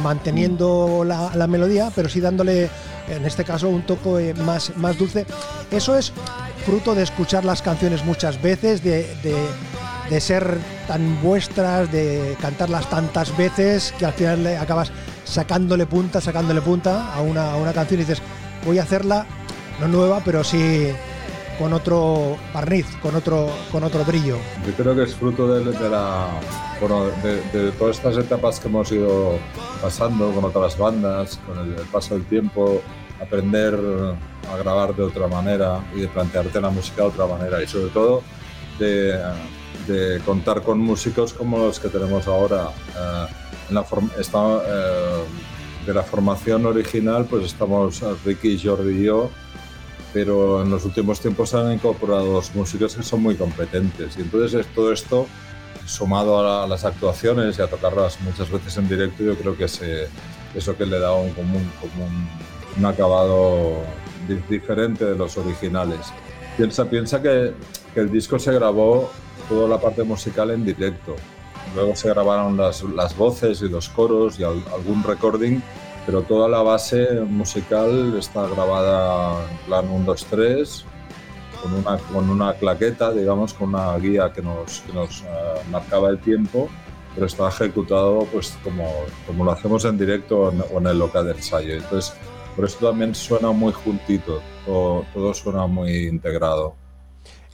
manteniendo 0.02 1.04
la, 1.06 1.30
la 1.36 1.46
melodía, 1.46 1.92
pero 1.94 2.08
sí 2.08 2.18
dándole, 2.18 2.68
en 3.08 3.24
este 3.24 3.44
caso, 3.44 3.68
un 3.68 3.82
toque 3.82 4.34
más, 4.34 4.76
más 4.76 4.98
dulce. 4.98 5.24
Eso 5.70 5.96
es 5.96 6.12
fruto 6.66 6.96
de 6.96 7.04
escuchar 7.04 7.44
las 7.44 7.62
canciones 7.62 8.04
muchas 8.04 8.42
veces, 8.42 8.82
de 8.82 9.06
de 10.10 10.20
ser 10.20 10.58
tan 10.88 11.22
vuestras, 11.22 11.90
de 11.90 12.36
cantarlas 12.40 12.90
tantas 12.90 13.36
veces, 13.36 13.94
que 13.98 14.04
al 14.04 14.12
final 14.12 14.42
le 14.42 14.58
acabas 14.58 14.92
sacándole 15.24 15.86
punta, 15.86 16.20
sacándole 16.20 16.60
punta 16.60 17.14
a 17.14 17.22
una, 17.22 17.52
a 17.52 17.56
una 17.56 17.72
canción 17.72 18.00
y 18.00 18.04
dices, 18.04 18.20
voy 18.66 18.78
a 18.78 18.82
hacerla, 18.82 19.24
no 19.80 19.88
nueva, 19.88 20.20
pero 20.24 20.42
sí 20.42 20.88
con 21.60 21.74
otro 21.74 22.38
barniz, 22.54 22.86
con 23.02 23.14
otro, 23.14 23.50
con 23.70 23.84
otro 23.84 24.02
brillo. 24.04 24.38
Yo 24.66 24.72
creo 24.72 24.96
que 24.96 25.02
es 25.02 25.14
fruto 25.14 25.46
de, 25.46 25.90
la, 25.90 26.28
de, 27.52 27.70
todas 27.72 27.98
estas 27.98 28.16
etapas 28.16 28.58
que 28.58 28.68
hemos 28.68 28.90
ido 28.90 29.38
pasando 29.82 30.32
con 30.32 30.46
otras 30.46 30.78
bandas, 30.78 31.38
con 31.46 31.58
el, 31.58 31.74
paso 31.92 32.14
del 32.14 32.24
tiempo, 32.24 32.80
aprender 33.22 33.78
a 34.50 34.56
grabar 34.56 34.96
de 34.96 35.02
otra 35.02 35.28
manera 35.28 35.84
y 35.94 36.00
de 36.00 36.08
plantearte 36.08 36.62
la 36.62 36.70
música 36.70 37.02
de 37.02 37.08
otra 37.08 37.26
manera 37.26 37.62
y 37.62 37.66
sobre 37.66 37.90
todo 37.90 38.22
de 38.78 39.20
de 39.86 40.20
contar 40.20 40.62
con 40.62 40.78
músicos 40.78 41.32
como 41.32 41.58
los 41.58 41.80
que 41.80 41.88
tenemos 41.88 42.26
ahora. 42.26 42.70
Eh, 42.96 43.26
en 43.68 43.74
la 43.74 43.82
eh, 43.82 45.24
de 45.86 45.94
la 45.94 46.02
formación 46.02 46.66
original, 46.66 47.24
pues 47.24 47.46
estamos 47.46 48.02
Ricky, 48.24 48.60
Jordi 48.62 49.00
y 49.00 49.04
yo, 49.04 49.30
pero 50.12 50.62
en 50.62 50.70
los 50.70 50.84
últimos 50.84 51.20
tiempos 51.20 51.50
se 51.50 51.56
han 51.56 51.72
incorporado 51.72 52.26
dos 52.32 52.54
músicos 52.54 52.96
que 52.96 53.02
son 53.02 53.22
muy 53.22 53.36
competentes. 53.36 54.18
Y 54.18 54.22
entonces 54.22 54.66
todo 54.74 54.92
esto, 54.92 55.26
sumado 55.86 56.62
a, 56.62 56.66
las 56.66 56.84
actuaciones 56.84 57.58
y 57.58 57.62
a 57.62 57.68
tocarlas 57.68 58.20
muchas 58.20 58.50
veces 58.50 58.76
en 58.76 58.88
directo, 58.88 59.22
yo 59.22 59.36
creo 59.36 59.56
que 59.56 59.64
es 59.64 59.80
eso 60.54 60.76
que 60.76 60.84
le 60.84 60.98
da 60.98 61.12
un, 61.12 61.30
común 61.30 61.70
un, 62.76 62.84
acabado 62.84 63.82
diferente 64.48 65.04
de 65.04 65.16
los 65.16 65.36
originales. 65.38 66.12
Piensa, 66.56 66.84
piensa 66.84 67.22
que, 67.22 67.54
que 67.94 68.00
el 68.00 68.10
disco 68.10 68.38
se 68.38 68.52
grabó 68.52 69.10
toda 69.48 69.68
la 69.68 69.80
parte 69.80 70.02
musical 70.04 70.50
en 70.50 70.64
directo. 70.64 71.16
Luego 71.74 71.94
se 71.94 72.08
grabaron 72.08 72.56
las, 72.56 72.82
las 72.82 73.16
voces 73.16 73.62
y 73.62 73.68
los 73.68 73.88
coros 73.88 74.38
y 74.38 74.44
algún 74.44 75.02
recording, 75.04 75.60
pero 76.06 76.22
toda 76.22 76.48
la 76.48 76.62
base 76.62 77.20
musical 77.20 78.16
está 78.18 78.46
grabada 78.48 79.44
en 79.50 79.56
plan 79.66 79.88
1, 79.88 80.04
2, 80.04 80.26
3, 80.30 80.84
con 81.62 81.74
una, 81.74 81.98
con 81.98 82.30
una 82.30 82.54
claqueta, 82.54 83.12
digamos, 83.12 83.54
con 83.54 83.68
una 83.68 83.96
guía 83.98 84.32
que 84.32 84.42
nos, 84.42 84.80
que 84.80 84.92
nos 84.92 85.20
uh, 85.22 85.70
marcaba 85.70 86.08
el 86.08 86.18
tiempo, 86.18 86.68
pero 87.14 87.26
está 87.26 87.48
ejecutado 87.48 88.26
pues 88.32 88.56
como, 88.64 88.88
como 89.26 89.44
lo 89.44 89.52
hacemos 89.52 89.84
en 89.84 89.98
directo 89.98 90.52
o 90.72 90.78
en, 90.78 90.86
el 90.86 90.98
local 90.98 91.26
de 91.26 91.32
ensayo. 91.32 91.74
Entonces, 91.74 92.14
por 92.56 92.64
eso 92.64 92.88
también 92.88 93.14
suena 93.14 93.52
muy 93.52 93.72
juntito, 93.72 94.40
todo, 94.64 95.04
todo 95.12 95.34
suena 95.34 95.66
muy 95.66 96.08
integrado 96.08 96.79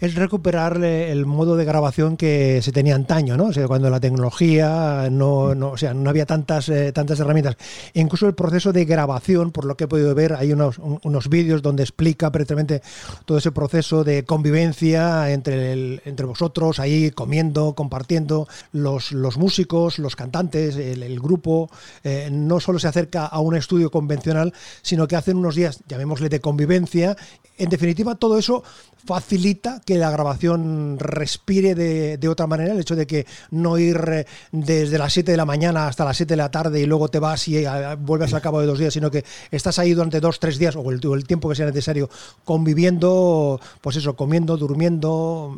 es 0.01 0.15
recuperar 0.15 0.83
el 0.85 1.25
modo 1.25 1.57
de 1.57 1.65
grabación 1.65 2.17
que 2.17 2.61
se 2.63 2.73
tenía 2.73 2.95
antaño, 2.95 3.37
¿no? 3.37 3.47
O 3.47 3.53
sea, 3.53 3.67
cuando 3.67 3.89
la 3.89 4.01
tecnología 4.01 5.09
no, 5.11 5.55
no, 5.55 5.71
o 5.71 5.77
sea, 5.77 5.95
no 5.95 6.11
había 6.11 6.27
tantas, 6.27 6.69
eh, 6.69 6.93
tantas 6.93 7.19
herramientas. 7.21 7.57
incluso 7.95 8.27
el 8.27 8.35
proceso 8.35 8.73
de 8.73 8.85
grabación, 8.85 9.53
por 9.53 9.65
lo 9.65 9.77
que 9.77 9.85
he 9.85 9.89
podido 9.89 10.15
ver, 10.15 10.35
hay 10.35 10.53
unos, 10.53 10.79
unos 10.79 11.29
vídeos 11.29 11.63
donde 11.63 11.83
explica 11.83 12.31
precisamente 12.31 12.83
todo 13.25 13.39
ese 13.39 13.53
proceso 13.53 14.05
de 14.05 14.25
convivencia 14.25 15.31
entre, 15.33 16.03
entre 16.05 16.27
vosotros, 16.27 16.79
ahí 16.79 17.11
comiendo, 17.11 17.75
compartiendo, 17.75 18.49
los, 18.73 19.13
los 19.13 19.39
músicos, 19.39 19.99
los 19.99 20.17
cantantes, 20.17 20.77
el, 20.77 21.21
grupo, 21.21 21.71
eh, 22.05 22.29
no 22.31 22.61
solo 22.61 22.79
se 22.79 22.89
acerca 22.89 23.25
a 23.27 23.41
un 23.41 23.57
estudio 23.57 23.91
convencional, 23.91 24.53
sino 24.83 25.09
que 25.09 25.17
hacen 25.17 25.39
unos 25.39 25.55
días, 25.55 25.81
llamémosle 25.89 26.29
de 26.29 26.41
convivencia. 26.41 27.17
En 27.57 27.71
definitiva, 27.71 28.17
todo 28.17 28.39
eso 28.39 28.63
facilita 29.07 29.81
que 29.87 29.97
la 29.97 30.11
grabación 30.11 30.99
respire 30.99 31.75
de, 31.77 32.29
otra 32.29 32.49
manera, 32.49 32.75
el 32.75 32.81
hecho 32.81 32.97
de 32.97 33.07
que 33.07 33.25
no 33.53 33.79
ir 33.79 33.97
eh, 34.09 34.27
desde 34.51 34.99
las 34.99 35.13
7 35.13 35.31
de 35.31 35.37
la 35.37 35.45
mañana 35.45 35.87
hasta 35.87 36.05
las 36.05 36.17
7 36.17 36.33
de 36.33 36.37
la 36.37 36.51
tarde 36.51 36.81
y 36.81 36.87
luego 36.87 37.09
te 37.09 37.21
vas 37.21 37.47
y 37.47 37.59
eh, 37.59 37.69
vuelves 38.01 38.35
al 38.35 38.43
cabo 38.43 38.61
de 38.61 38.67
dos 38.67 38.81
días, 38.81 38.93
sino 38.93 39.13
que 39.13 39.25
estás 39.53 39.79
ahí 39.79 39.95
durante 39.95 40.21
dos, 40.21 40.41
tres 40.41 40.59
días 40.59 40.75
o 40.75 40.91
el, 40.91 41.25
tiempo 41.25 41.49
que 41.49 41.55
sea 41.55 41.67
necesario 41.67 42.11
conviviendo, 42.45 43.61
pues 43.81 43.97
eso, 43.97 44.17
comiendo, 44.17 44.57
durmiendo, 44.57 45.57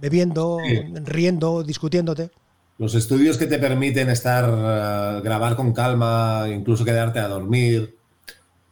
bebiendo, 0.00 0.58
riendo, 1.04 1.62
discutiéndote. 1.62 2.30
Los 2.78 2.96
estudios 2.96 3.38
que 3.38 3.46
te 3.46 3.58
permiten 3.58 4.10
estar, 4.10 4.44
eh, 4.48 5.20
grabar 5.22 5.54
con 5.54 5.72
calma, 5.72 6.46
incluso 6.52 6.84
quedarte 6.84 7.20
a 7.20 7.28
dormir, 7.28 7.96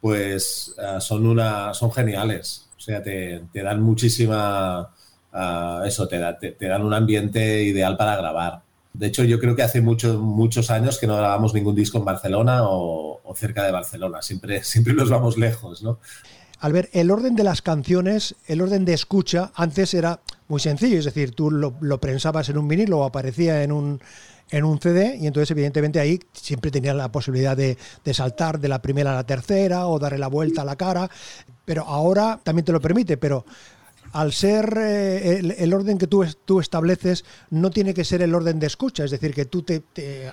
pues 0.01 0.75
son, 0.99 1.25
una, 1.25 1.73
son 1.73 1.91
geniales. 1.93 2.66
Sea, 2.87 3.03
te, 3.03 3.41
dan 3.53 3.81
muchísima, 3.81 4.93
ah, 5.33 5.83
eso, 5.85 6.07
te, 6.07 6.17
te, 6.53 6.67
dan 6.67 6.85
un 6.85 6.93
ambiente 6.93 7.61
ideal 7.63 7.97
para 7.97 8.15
grabar. 8.15 8.61
De 8.93 9.07
hecho, 9.07 9.25
yo 9.25 9.41
creo 9.41 9.57
que 9.57 9.61
hace 9.61 9.81
muchos 9.81 10.17
muchos 10.17 10.71
años 10.71 10.97
que 10.97 11.05
no 11.05 11.17
grabamos 11.17 11.53
ningún 11.53 11.75
disco 11.75 11.97
en 11.97 12.05
Barcelona 12.05 12.61
o, 12.61 13.19
cerca 13.35 13.65
de 13.65 13.73
Barcelona. 13.73 14.21
Siempre, 14.21 14.63
siempre 14.63 14.93
nos 14.93 15.09
vamos 15.09 15.37
lejos, 15.37 15.83
¿no? 15.83 15.99
Al 16.61 16.71
ver, 16.71 16.89
el 16.93 17.11
orden 17.11 17.35
de 17.35 17.43
las 17.43 17.61
canciones, 17.61 18.35
el 18.45 18.61
orden 18.61 18.85
de 18.85 18.93
escucha, 18.93 19.51
antes 19.53 19.93
era 19.93 20.21
muy 20.47 20.61
sencillo, 20.61 20.97
es 20.97 21.03
decir, 21.03 21.35
tú 21.35 21.51
lo, 21.51 21.75
lo 21.81 21.99
prensabas 21.99 22.47
en 22.47 22.57
un 22.57 22.69
vinilo 22.69 22.99
o 22.99 23.03
aparecía 23.03 23.63
en 23.63 23.73
un, 23.73 24.01
en 24.49 24.63
un 24.63 24.79
CD 24.79 25.17
y 25.17 25.27
entonces 25.27 25.51
evidentemente 25.51 25.99
ahí 25.99 26.19
siempre 26.33 26.71
tenía 26.71 26.93
la 26.93 27.11
posibilidad 27.11 27.55
de, 27.55 27.77
de, 28.03 28.13
saltar 28.13 28.59
de 28.59 28.67
la 28.67 28.81
primera 28.81 29.11
a 29.11 29.15
la 29.15 29.25
tercera 29.25 29.87
o 29.87 29.99
darle 29.99 30.17
la 30.17 30.27
vuelta 30.27 30.61
a 30.61 30.65
la 30.65 30.75
cara, 30.75 31.09
pero 31.65 31.83
ahora 31.83 32.39
también 32.43 32.65
te 32.65 32.71
lo 32.71 32.79
permite, 32.79 33.17
pero 33.17 33.45
al 34.13 34.33
ser 34.33 34.77
eh, 34.77 35.55
el, 35.57 35.73
orden 35.73 35.97
que 35.97 36.07
tú, 36.07 36.25
tú 36.45 36.59
estableces, 36.59 37.25
no 37.49 37.69
tiene 37.69 37.93
que 37.93 38.03
ser 38.03 38.21
el 38.21 38.33
orden 38.33 38.59
de 38.59 38.67
escucha, 38.67 39.03
es 39.03 39.11
decir, 39.11 39.33
que 39.33 39.45
tú 39.45 39.63
te, 39.63 39.83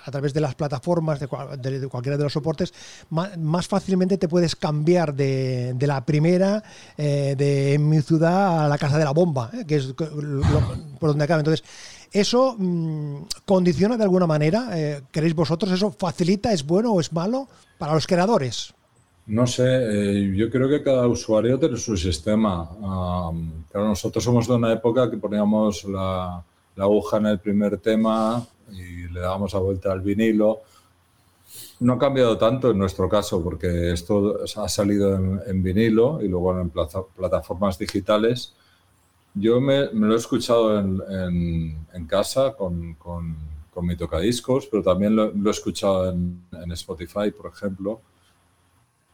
a 0.03 0.11
través 0.11 0.33
de 0.33 0.41
las 0.41 0.55
plataformas, 0.55 1.21
de, 1.21 1.29
cualquiera 1.29 2.17
de 2.17 2.25
los 2.25 2.33
soportes, 2.33 2.73
más, 3.11 3.69
fácilmente 3.69 4.19
te 4.19 4.29
puedes 4.29 4.57
cambiar 4.57 5.15
de, 5.15 5.77
la 5.81 6.05
primera 6.05 6.63
eh, 6.97 7.35
de 7.37 7.79
mi 7.79 8.01
ciudad 8.01 8.65
a 8.65 8.69
la 8.69 8.79
casa 8.79 8.99
de 8.99 9.05
la 9.05 9.11
bomba, 9.11 9.51
eh, 9.53 9.65
que 9.67 9.77
es 9.77 9.93
por 9.93 11.11
donde 11.11 11.25
acaba. 11.25 11.41
Entonces, 11.41 11.65
¿eso 12.15 12.57
mm, 12.57 13.27
condiciona 13.45 13.99
de 13.99 14.05
alguna 14.05 14.27
manera? 14.27 14.71
¿Queréis 15.13 15.35
vosotros? 15.35 15.71
¿Eso 15.71 15.91
facilita? 15.91 16.53
¿Es 16.53 16.65
bueno 16.65 16.93
o 16.93 17.01
es 17.01 17.13
malo 17.13 17.47
para 17.79 17.93
los 17.93 18.07
creadores? 18.07 18.75
No 19.27 19.47
sé, 19.47 19.65
eh, 19.65 20.33
yo 20.37 20.51
creo 20.51 20.69
que 20.69 20.83
cada 20.83 21.07
usuario 21.09 21.59
tiene 21.59 21.79
su 21.79 21.97
sistema. 21.97 22.69
pero 23.73 23.89
nosotros 23.89 24.23
somos 24.23 24.47
de 24.47 24.55
una 24.55 24.73
época 24.73 25.11
que 25.11 25.17
poníamos 25.17 25.85
la, 25.85 26.43
aguja 26.77 27.19
en 27.19 27.27
el 27.27 27.39
primer 27.39 27.79
tema 27.79 28.45
y 28.73 29.09
le 29.09 29.21
dábamos 29.21 29.55
a 29.55 29.59
vuelta 29.59 29.93
al 29.93 30.01
vinilo. 30.03 30.61
No 31.81 31.95
ha 31.95 31.99
cambiado 31.99 32.37
tanto 32.37 32.71
en 32.71 32.79
nuestro 32.79 33.09
caso 33.09 33.43
porque 33.43 33.93
esto 33.93 34.41
ha 34.57 34.69
salido 34.69 35.15
en, 35.15 35.63
vinilo 35.63 36.21
y 36.23 36.29
luego 36.29 36.61
en 36.61 36.71
plataformas 36.71 37.79
digitales. 37.79 38.55
Yo 39.35 39.61
me, 39.61 39.87
lo 39.93 40.15
he 40.15 40.17
escuchado 40.17 40.79
en, 40.79 42.07
casa 42.07 42.55
con, 42.55 42.95
con, 42.95 43.37
mi 43.83 43.97
tocadiscos, 43.97 44.67
pero 44.67 44.83
también 44.83 45.17
lo, 45.17 45.33
he 45.33 45.51
escuchado 45.51 46.11
en 46.11 46.73
Spotify, 46.73 47.31
por 47.31 47.53
ejemplo 47.53 48.01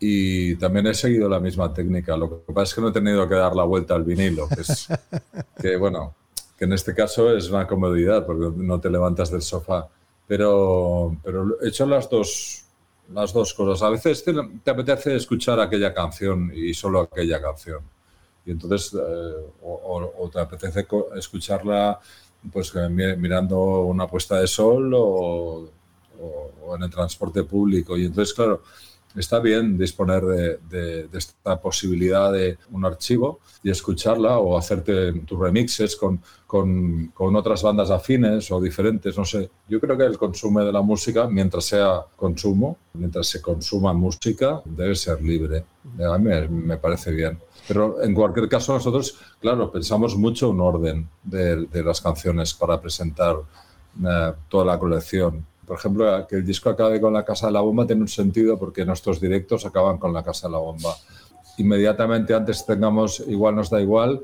y 0.02 0.56
también 0.56 0.86
he 0.86 0.94
seguido 0.94 1.28
la 1.28 1.38
misma 1.38 1.72
técnica. 1.72 2.16
Lo 2.16 2.44
que 2.44 2.52
pasa 2.52 2.70
es 2.70 2.74
que 2.74 2.80
no 2.80 2.88
he 2.88 2.92
tenido 2.92 3.28
que 3.28 3.34
dar 3.34 3.54
la 3.54 3.64
vuelta 3.64 3.94
al 3.94 4.02
vinilo, 4.02 4.48
que 4.48 4.62
es 4.62 4.88
que 5.60 5.76
bueno, 5.76 6.14
que 6.58 6.64
en 6.64 6.72
este 6.72 6.94
caso 6.94 7.36
es 7.36 7.50
una 7.50 7.66
comodidad 7.66 8.24
porque 8.24 8.50
no 8.56 8.80
te 8.80 8.88
levantas 8.88 9.30
del 9.30 9.42
sofá. 9.42 9.88
Pero, 10.26 11.16
pero 11.22 11.60
he 11.60 11.68
hecho 11.68 11.84
las 11.86 12.08
dos, 12.08 12.64
las 13.12 13.32
dos 13.32 13.52
cosas. 13.52 13.82
A 13.82 13.90
veces 13.90 14.24
te, 14.24 14.70
apetece 14.70 15.16
escuchar 15.16 15.60
aquella 15.60 15.92
canción 15.92 16.50
y 16.54 16.72
solo 16.72 17.00
aquella 17.00 17.42
canción. 17.42 17.80
Y 18.44 18.52
entonces, 18.52 18.94
eh, 18.94 19.50
o, 19.62 20.30
te 20.32 20.40
apetece 20.40 20.86
escucharla 21.16 21.98
pues 22.52 22.72
mirando 22.74 23.80
una 23.82 24.06
puesta 24.06 24.40
de 24.40 24.46
sol 24.46 24.92
o, 24.94 25.68
en 26.74 26.82
el 26.82 26.90
transporte 26.90 27.44
público. 27.44 27.96
Y 27.96 28.06
entonces, 28.06 28.32
claro, 28.34 28.62
está 29.16 29.40
bien 29.40 29.76
disponer 29.76 30.22
de, 30.22 31.08
esta 31.12 31.60
posibilidad 31.60 32.32
de 32.32 32.58
un 32.70 32.84
archivo 32.84 33.40
y 33.62 33.70
escucharla 33.70 34.38
o 34.38 34.56
hacerte 34.56 35.12
tus 35.26 35.38
remixes 35.38 35.96
con, 35.96 36.20
con, 36.46 37.36
otras 37.36 37.62
bandas 37.62 37.90
afines 37.90 38.50
o 38.50 38.60
diferentes, 38.60 39.16
no 39.16 39.24
sé. 39.24 39.50
Yo 39.68 39.80
creo 39.80 39.96
que 39.96 40.04
el 40.04 40.18
consumo 40.18 40.64
de 40.64 40.72
la 40.72 40.82
música, 40.82 41.26
mientras 41.26 41.64
sea 41.64 42.04
consumo, 42.16 42.78
mientras 42.94 43.26
se 43.26 43.40
consuma 43.40 43.92
música, 43.92 44.62
debe 44.64 44.94
ser 44.94 45.22
libre. 45.22 45.64
A 46.04 46.18
mí 46.18 46.30
me, 46.48 46.76
parece 46.76 47.10
bien. 47.10 47.38
Pero 47.68 48.02
en 48.02 48.14
cualquier 48.14 48.48
caso 48.48 48.72
nosotros, 48.72 49.18
claro, 49.40 49.70
pensamos 49.70 50.16
mucho 50.16 50.50
un 50.50 50.60
orden 50.60 51.08
de, 51.22 51.66
las 51.84 52.00
canciones 52.00 52.54
para 52.54 52.80
presentar 52.80 53.36
eh, 54.04 54.32
toda 54.48 54.64
la 54.64 54.78
colección 54.78 55.46
por 55.70 55.78
ejemplo, 55.78 56.26
que 56.26 56.34
el 56.34 56.44
disco 56.44 56.68
acabe 56.68 57.00
con 57.00 57.12
la 57.12 57.24
Casa 57.24 57.46
de 57.46 57.52
la 57.52 57.60
Bomba 57.60 57.86
tiene 57.86 58.02
un 58.02 58.08
sentido 58.08 58.58
porque 58.58 58.84
nuestros 58.84 59.20
directos 59.20 59.64
acaban 59.64 59.98
con 59.98 60.12
la 60.12 60.24
Casa 60.24 60.48
de 60.48 60.54
la 60.54 60.58
Bomba. 60.58 60.96
Inmediatamente 61.58 62.34
antes 62.34 62.66
tengamos 62.66 63.20
Igual 63.20 63.54
nos 63.54 63.70
da 63.70 63.80
igual, 63.80 64.20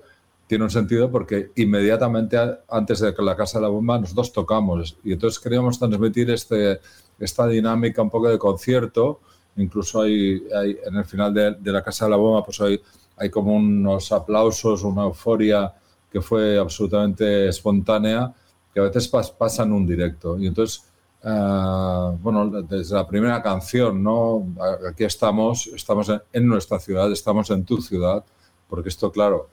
tiene 0.49 0.65
un 0.65 0.71
sentido 0.71 1.09
porque 1.09 1.53
inmediatamente 1.55 2.37
antes 2.69 2.99
de 2.99 3.15
la 3.19 3.37
Casa 3.37 3.59
de 3.59 3.63
la 3.63 3.69
Bomba 3.69 3.97
nosotros 3.97 4.33
tocamos 4.33 4.97
y 5.05 5.13
entonces 5.13 5.39
queríamos 5.39 5.79
transmitir 5.79 6.29
este, 6.33 6.81
esta 7.21 7.47
dinámica 7.47 8.03
un 8.03 8.11
poco 8.11 8.29
de 8.29 8.39
concierto. 8.39 9.21
Incluso 9.57 10.03
hay, 10.03 10.43
en 10.85 10.97
el 10.97 11.05
final 11.05 11.33
de, 11.33 11.73
la 11.73 11.83
Casa 11.83 12.05
de 12.05 12.11
la 12.11 12.17
Bomba 12.17 12.45
pues 12.45 12.61
hay, 12.61 12.81
hay 13.17 13.31
como 13.31 13.55
unos 13.55 14.13
aplausos, 14.13 14.83
una 14.85 15.05
euforia 15.05 15.73
que 16.11 16.21
fue 16.21 16.59
absolutamente 16.59 17.49
espontánea 17.49 18.33
que 18.73 18.81
a 18.81 18.85
veces 18.85 19.09
pasa 19.09 19.63
en 19.63 19.73
un 19.73 19.87
directo. 19.87 20.39
Y 20.39 20.47
entonces 20.47 20.85
Ah, 21.29 22.15
bueno, 22.21 22.63
desde 22.63 22.95
la 22.95 23.05
primera 23.05 23.43
canción, 23.43 24.01
¿no? 24.01 24.47
Aquí 24.89 25.03
estamos, 25.03 25.67
estamos 25.75 26.09
en, 26.33 26.47
nuestra 26.47 26.79
ciudad, 26.79 27.11
estamos 27.11 27.51
en 27.51 27.65
tu 27.65 27.81
ciudad, 27.83 28.25
porque 28.69 28.91
esto, 28.91 29.11
claro, 29.11 29.51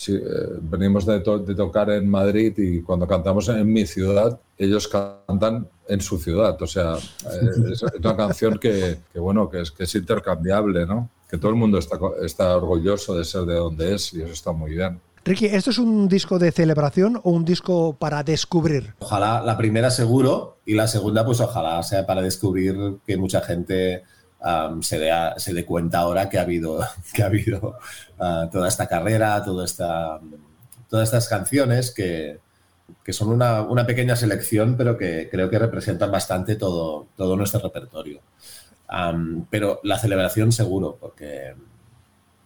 si, 0.00 0.14
eh, 0.14 0.22
venimos 0.62 1.04
de, 1.04 1.20
tocar 1.20 1.90
en 1.90 2.08
Madrid 2.08 2.54
y 2.56 2.80
cuando 2.80 3.06
cantamos 3.06 3.50
en 3.50 3.70
mi 3.70 3.84
ciudad, 3.84 4.40
ellos 4.56 4.88
cantan 4.88 5.68
en 5.86 6.00
su 6.00 6.16
ciudad. 6.16 6.60
O 6.62 6.66
sea, 6.66 6.94
eh, 6.94 7.70
es 7.70 7.82
una 7.82 8.16
canción 8.16 8.58
que, 8.58 8.96
bueno, 9.14 9.50
que 9.50 9.60
es, 9.60 9.70
que 9.70 9.84
es 9.84 9.94
intercambiable, 9.94 10.86
¿no? 10.86 11.10
Que 11.28 11.36
todo 11.36 11.50
el 11.50 11.58
mundo 11.58 11.76
está, 11.76 11.98
está 12.24 12.56
orgulloso 12.56 13.14
de 13.14 13.26
ser 13.26 13.42
de 13.42 13.56
donde 13.56 13.94
es 13.94 14.14
y 14.14 14.22
eso 14.22 14.32
está 14.32 14.52
muy 14.52 14.70
bien. 14.70 14.98
Ricky, 15.22 15.44
¿esto 15.44 15.68
es 15.68 15.76
un 15.76 16.08
disco 16.08 16.38
de 16.38 16.50
celebración 16.50 17.20
o 17.22 17.32
un 17.32 17.44
disco 17.44 17.92
para 17.92 18.22
descubrir? 18.22 18.94
Ojalá 19.00 19.42
la 19.42 19.58
primera 19.58 19.90
seguro 19.90 20.60
y 20.64 20.76
la 20.76 20.88
segunda 20.88 21.26
pues 21.26 21.40
ojalá 21.40 21.82
sea 21.82 22.06
para 22.06 22.22
descubrir 22.22 23.00
que 23.06 23.18
mucha 23.18 23.42
gente 23.42 24.02
se, 24.80 24.98
dé, 24.98 25.10
se 25.36 25.54
dé 25.54 25.64
cuenta 25.64 25.98
ahora 25.98 26.28
que 26.28 26.38
ha 26.38 26.42
habido, 26.42 26.80
que 27.12 27.22
ha 27.22 27.26
habido 27.26 27.78
ah, 28.18 28.48
toda 28.50 28.68
esta 28.68 28.86
carrera, 28.86 29.42
toda 29.44 29.64
esta, 29.64 30.20
todas 30.88 31.08
estas 31.08 31.28
canciones 31.28 31.90
que, 31.90 32.38
que 33.04 33.12
son 33.12 33.28
una, 33.28 33.62
una, 33.62 33.86
pequeña 33.86 34.16
selección 34.16 34.76
pero 34.76 34.96
que 34.96 35.28
creo 35.30 35.50
que 35.50 35.58
representan 35.58 36.10
bastante 36.10 36.56
todo, 36.56 37.06
todo 37.16 37.36
nuestro 37.36 37.60
repertorio. 37.60 38.20
pero 39.50 39.80
la 39.84 39.98
celebración 39.98 40.52
seguro, 40.52 40.96
porque 41.00 41.54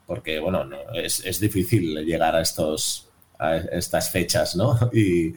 porque 0.07 0.38
bueno, 0.38 0.68
es, 0.94 1.40
difícil 1.40 2.04
llegar 2.04 2.35
a, 2.35 2.42
estos, 2.42 3.09
a 3.38 3.57
estas 3.57 4.11
fechas, 4.11 4.57
¿no? 4.57 4.78
Y 4.92 5.35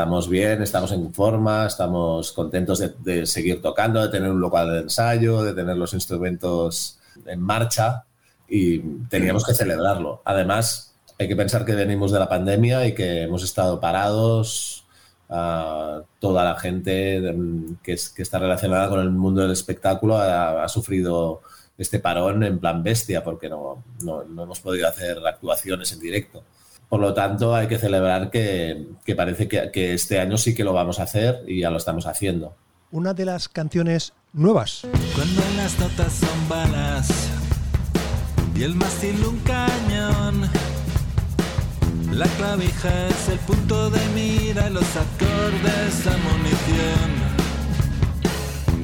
estamos 0.00 0.30
bien, 0.30 0.62
estamos 0.62 0.92
en 0.92 1.12
forma, 1.12 1.66
estamos 1.66 2.32
contentos 2.32 2.82
de, 3.04 3.26
seguir 3.26 3.60
tocando, 3.60 4.00
de 4.00 4.08
tener 4.08 4.30
un 4.30 4.40
local 4.40 4.72
de 4.72 4.78
ensayo, 4.80 5.42
de 5.42 5.52
tener 5.52 5.76
los 5.76 5.92
instrumentos 5.92 6.98
en 7.26 7.38
marcha 7.38 8.06
y 8.48 8.78
teníamos 9.10 9.44
que 9.44 9.52
celebrarlo. 9.52 10.22
Además, 10.24 10.96
hay 11.18 11.28
que 11.28 11.36
pensar 11.36 11.66
que 11.66 11.74
venimos 11.74 12.12
de 12.12 12.18
la 12.18 12.30
pandemia 12.30 12.86
y 12.86 12.94
que 12.94 13.24
hemos 13.24 13.44
estado 13.44 13.78
parados. 13.78 14.86
toda 15.28 16.44
la 16.44 16.58
gente 16.58 17.36
que, 17.82 17.92
está 17.92 18.38
relacionada 18.38 18.88
con 18.88 19.00
el 19.00 19.10
mundo 19.10 19.42
del 19.42 19.50
espectáculo 19.50 20.16
ha 20.16 20.66
sufrido 20.70 21.42
este 21.76 21.98
parón 21.98 22.42
en 22.42 22.58
plan 22.58 22.82
bestia, 22.82 23.22
porque 23.22 23.50
no, 23.50 23.84
no, 24.02 24.22
hemos 24.22 24.60
podido 24.60 24.88
hacer 24.88 25.18
actuaciones 25.26 25.92
en 25.92 26.00
directo. 26.00 26.42
Por 26.90 27.00
lo 27.00 27.14
tanto, 27.14 27.54
hay 27.54 27.68
que 27.68 27.78
celebrar 27.78 28.30
que, 28.30 28.88
que 29.04 29.14
parece 29.14 29.46
que, 29.46 29.70
que, 29.70 29.94
este 29.94 30.18
año 30.18 30.36
sí 30.36 30.56
que 30.56 30.64
lo 30.64 30.72
vamos 30.72 30.98
a 30.98 31.04
hacer 31.04 31.44
y 31.46 31.60
ya 31.60 31.70
lo 31.70 31.76
estamos 31.76 32.04
haciendo. 32.04 32.56
Una 32.90 33.14
de 33.14 33.24
las 33.24 33.48
canciones 33.48 34.12
nuevas. 34.32 34.82
Cuando 35.14 35.42
las 35.56 35.78
notas 35.78 36.12
son 36.12 36.48
balas 36.48 37.08
y 38.56 38.64
el 38.64 38.74
mástil 38.74 39.24
un 39.24 39.38
cañón, 39.38 40.50
la 42.12 42.26
clavija 42.26 43.06
es 43.06 43.28
el 43.28 43.38
punto 43.38 43.88
de 43.88 44.00
mira, 44.12 44.68
los 44.68 44.96
acordes, 44.96 46.04
la 46.06 46.16
munición. 46.16 47.10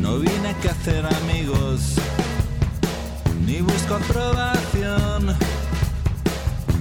No 0.00 0.20
vine 0.20 0.50
a 0.50 0.70
hacer 0.70 1.04
amigos 1.04 1.96
ni 3.46 3.60
busco 3.60 3.94
aprobación. 3.94 5.55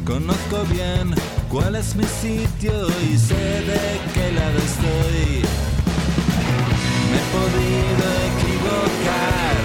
Conozco 0.05 0.63
bien 0.71 1.15
cuál 1.49 1.75
es 1.75 1.95
mi 1.95 2.03
sitio 2.03 2.71
y 3.11 3.17
sé 3.17 3.33
de 3.33 3.99
qué 4.13 4.31
lado 4.33 4.57
estoy. 4.59 5.41
Me 7.09 7.17
he 7.17 7.25
podido 7.33 8.05
equivocar, 8.29 9.55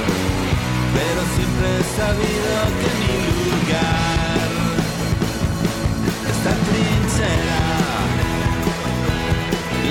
pero 0.96 1.20
siempre 1.37 1.66
he 1.76 1.85
sabido 2.00 2.53
que 2.81 2.90
mi 3.00 3.14
lugar 3.37 4.50
está 6.33 6.53
trinchera. 6.66 7.62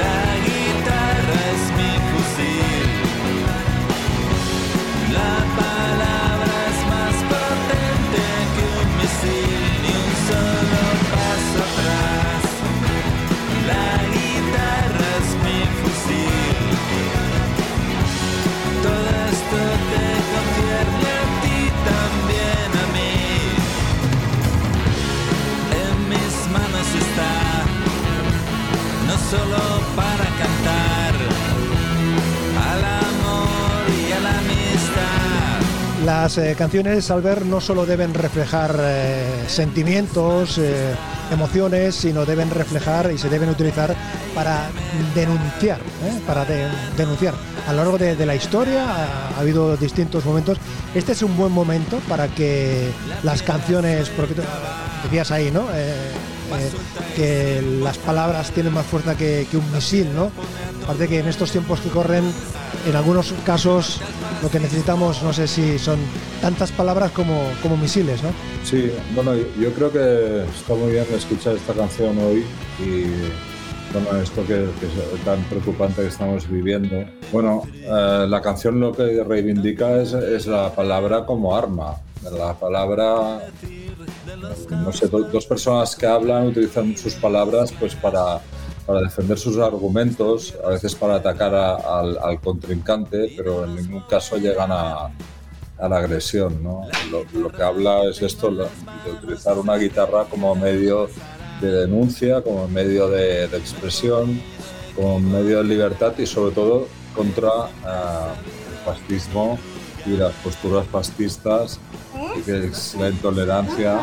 La 0.02 0.20
guitarra 0.48 1.40
es 1.54 1.64
mi 1.78 1.94
Las 36.22 36.38
eh, 36.38 36.54
canciones, 36.58 37.10
Albert, 37.12 37.44
no 37.46 37.62
solo 37.62 37.86
deben 37.86 38.14
reflejar 38.14 38.76
eh, 38.78 39.46
sentimientos, 39.48 40.58
eh, 40.58 40.94
emociones, 41.32 41.96
sino 41.96 42.26
deben 42.26 42.50
reflejar 42.50 43.10
y 43.14 43.18
se 43.18 43.30
deben 43.30 43.48
utilizar 43.50 43.96
para 44.36 44.68
denunciar, 45.16 45.80
para 46.28 46.44
de- 46.44 46.68
denunciar. 46.98 47.36
A 47.70 47.72
lo 47.72 47.78
largo 47.84 47.98
de, 47.98 48.26
la 48.26 48.36
historia 48.36 48.84
ha, 48.86 49.30
ha 49.30 49.40
habido 49.40 49.78
distintos 49.78 50.26
momentos. 50.26 50.58
Este 50.94 51.14
es 51.14 51.22
un 51.22 51.38
buen 51.38 51.54
momento 51.54 52.00
para 52.10 52.28
que 52.28 52.90
las 53.24 53.42
canciones, 53.42 54.10
porque 54.10 54.36
decías 55.06 55.32
ahí, 55.32 55.52
¿no? 55.52 55.68
Que 57.16 57.62
las 57.82 57.98
palabras 57.98 58.52
tienen 58.52 58.74
más 58.74 58.86
fuerza 58.86 59.16
que, 59.18 59.46
un 59.54 59.72
misil, 59.74 60.08
¿no? 60.16 60.32
Aparte 60.84 61.08
que 61.08 61.20
en 61.20 61.28
estos 61.28 61.52
tiempos 61.52 61.80
que 61.82 61.90
corren, 61.90 62.24
en 62.88 62.96
algunos 62.96 63.34
casos 63.46 64.02
lo 64.42 64.50
que 64.50 64.60
necesitamos, 64.60 65.22
no 65.22 65.34
sé 65.34 65.48
si 65.48 65.78
son 65.78 66.00
tantas 66.42 66.72
palabras 66.72 67.12
como, 67.12 67.44
como 67.62 67.76
misiles, 67.78 68.24
¿no? 68.24 68.30
Sí, 68.64 68.92
bueno, 69.14 69.34
yo- 69.60 69.74
creo 69.74 69.92
que 69.92 70.44
está 70.58 70.74
muy 70.76 70.92
bien 70.94 71.06
escuchar 71.14 71.56
esta 71.56 71.74
canción 71.74 72.18
hoy 72.20 72.46
y 72.80 73.04
bueno, 73.92 74.22
esto 74.22 74.42
que, 74.44 74.68
que 74.80 74.86
es 74.86 75.26
tan 75.26 75.42
preocupante 75.46 76.02
que 76.04 76.08
estamos 76.08 76.48
viviendo. 76.50 77.04
Bueno, 77.32 77.64
eh, 77.76 78.26
la 78.30 78.42
canción 78.42 78.80
lo 78.80 78.92
que 78.94 79.24
reivindica 79.24 80.02
es, 80.02 80.14
es 80.14 80.46
la 80.48 80.74
palabra 80.74 81.26
como 81.26 81.56
arma. 81.56 81.96
La 82.32 82.54
palabra, 82.54 83.48
no 84.70 84.92
sé, 84.92 85.08
do- 85.08 85.24
dos 85.24 85.46
personas 85.46 85.96
que 85.96 86.06
hablan 86.06 86.48
utilizan 86.48 86.96
sus 86.98 87.16
palabras 87.16 87.72
pues 87.80 87.96
para, 87.96 88.40
para 88.86 89.02
defender 89.02 89.38
sus 89.38 89.58
argumentos, 89.58 90.56
a 90.64 90.70
veces 90.70 90.96
para 90.96 91.16
atacar 91.16 91.54
a- 91.56 91.76
al, 92.00 92.18
al 92.18 92.40
contrincante, 92.40 93.34
pero 93.36 93.66
en 93.66 93.76
ningún 93.76 94.02
caso 94.02 94.38
llegan 94.38 94.72
a, 94.72 95.10
a 95.78 95.90
la 95.90 95.98
agresión. 95.98 96.62
¿no? 96.64 96.88
Lo, 97.12 97.26
lo 97.40 97.50
que 97.52 97.64
habla 97.64 98.04
es 98.10 98.22
esto, 98.22 98.52
de 98.52 98.66
utilizar 99.12 99.58
una 99.58 99.76
guitarra 99.78 100.26
como 100.26 100.54
medio 100.56 101.10
de 101.62 101.72
denuncia, 101.72 102.42
como 102.42 102.68
medio 102.68 103.10
de, 103.10 103.48
de 103.48 103.58
expresión, 103.58 104.42
como 104.96 105.20
medio 105.20 105.58
de 105.60 105.64
libertad 105.66 106.14
y 106.18 106.26
sobre 106.26 106.54
todo 106.56 106.88
contra 107.16 107.50
ah, 107.86 108.34
el 108.72 108.78
fascismo 108.86 109.58
y 110.06 110.12
las 110.18 110.32
posturas 110.44 110.86
fascistas 110.88 111.80
y 112.38 112.42
que 112.42 112.66
es 112.68 112.96
la 113.00 113.10
intolerancia. 113.10 114.00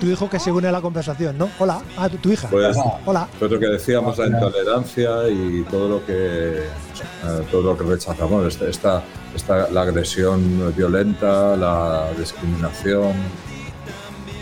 Tu 0.00 0.06
hijo 0.06 0.28
que 0.28 0.38
se 0.40 0.50
une 0.50 0.68
a 0.68 0.72
la 0.72 0.80
conversación, 0.80 1.38
¿no? 1.38 1.48
Hola, 1.58 1.80
ah, 1.96 2.08
tu, 2.08 2.16
tu 2.18 2.32
hija. 2.32 2.48
Pues, 2.48 2.76
Hola. 3.06 3.28
pues 3.38 3.50
lo 3.50 3.58
que 3.60 3.66
decíamos, 3.68 4.18
la 4.18 4.26
intolerancia 4.26 5.28
y 5.30 5.64
todo 5.70 5.88
lo 5.88 6.04
que 6.04 6.58
eh, 6.58 7.42
todo 7.50 7.62
lo 7.62 7.78
que 7.78 7.84
rechazamos, 7.84 8.44
esta, 8.46 8.66
esta, 8.68 9.02
esta- 9.34 9.70
la 9.70 9.82
agresión 9.82 10.74
violenta, 10.76 11.56
la 11.56 12.08
discriminación, 12.18 13.12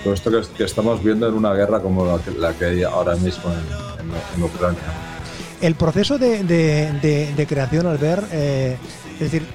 todo 0.03 0.15
esto 0.15 0.31
que, 0.31 0.41
que 0.57 0.65
estamos 0.65 1.03
viendo 1.05 1.29
en 1.29 1.35
una 1.35 1.53
guerra 1.53 1.81
como 1.81 2.05
la 2.07 2.19
que, 2.19 2.31
la 2.33 2.53
que 2.55 2.65
hay 2.65 2.83
ahora 2.83 3.15
mismo 3.17 3.45
en, 3.53 4.07
en- 4.09 4.15
en 4.37 4.43
Ucrania. 4.43 4.81
El 5.61 5.77
proceso 5.77 6.19
de, 6.19 6.43
de- 6.43 6.93
de- 7.01 7.35
de 7.37 7.47
creación, 7.47 7.87
al 7.87 7.99
ver, 7.99 8.25
eh, 8.33 8.77
es 9.23 9.31
decir, 9.33 9.47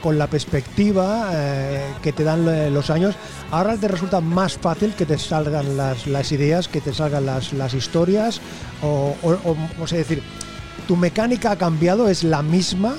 con 0.00 0.18
la, 0.18 0.26
perspectiva 0.26 1.30
eh, 1.32 1.84
que 2.02 2.12
te 2.12 2.24
dan 2.24 2.72
los 2.72 2.90
años, 2.90 3.14
ahora 3.50 3.76
te 3.76 3.88
resulta 3.88 4.20
más 4.20 4.56
fácil 4.56 4.94
que 4.94 5.06
te 5.06 5.18
salgan 5.18 5.76
las, 5.76 6.32
ideas, 6.32 6.68
que 6.68 6.80
te 6.80 6.92
salgan 6.94 7.26
las, 7.26 7.74
historias, 7.74 8.40
o, 8.82 9.14
o, 9.22 9.30
o- 9.30 9.82
o 9.82 9.86
sea, 9.86 9.98
decir, 9.98 10.22
tu 10.88 10.96
mecánica 10.96 11.52
ha 11.52 11.56
cambiado, 11.56 12.08
es 12.08 12.24
la 12.24 12.42
misma 12.42 12.94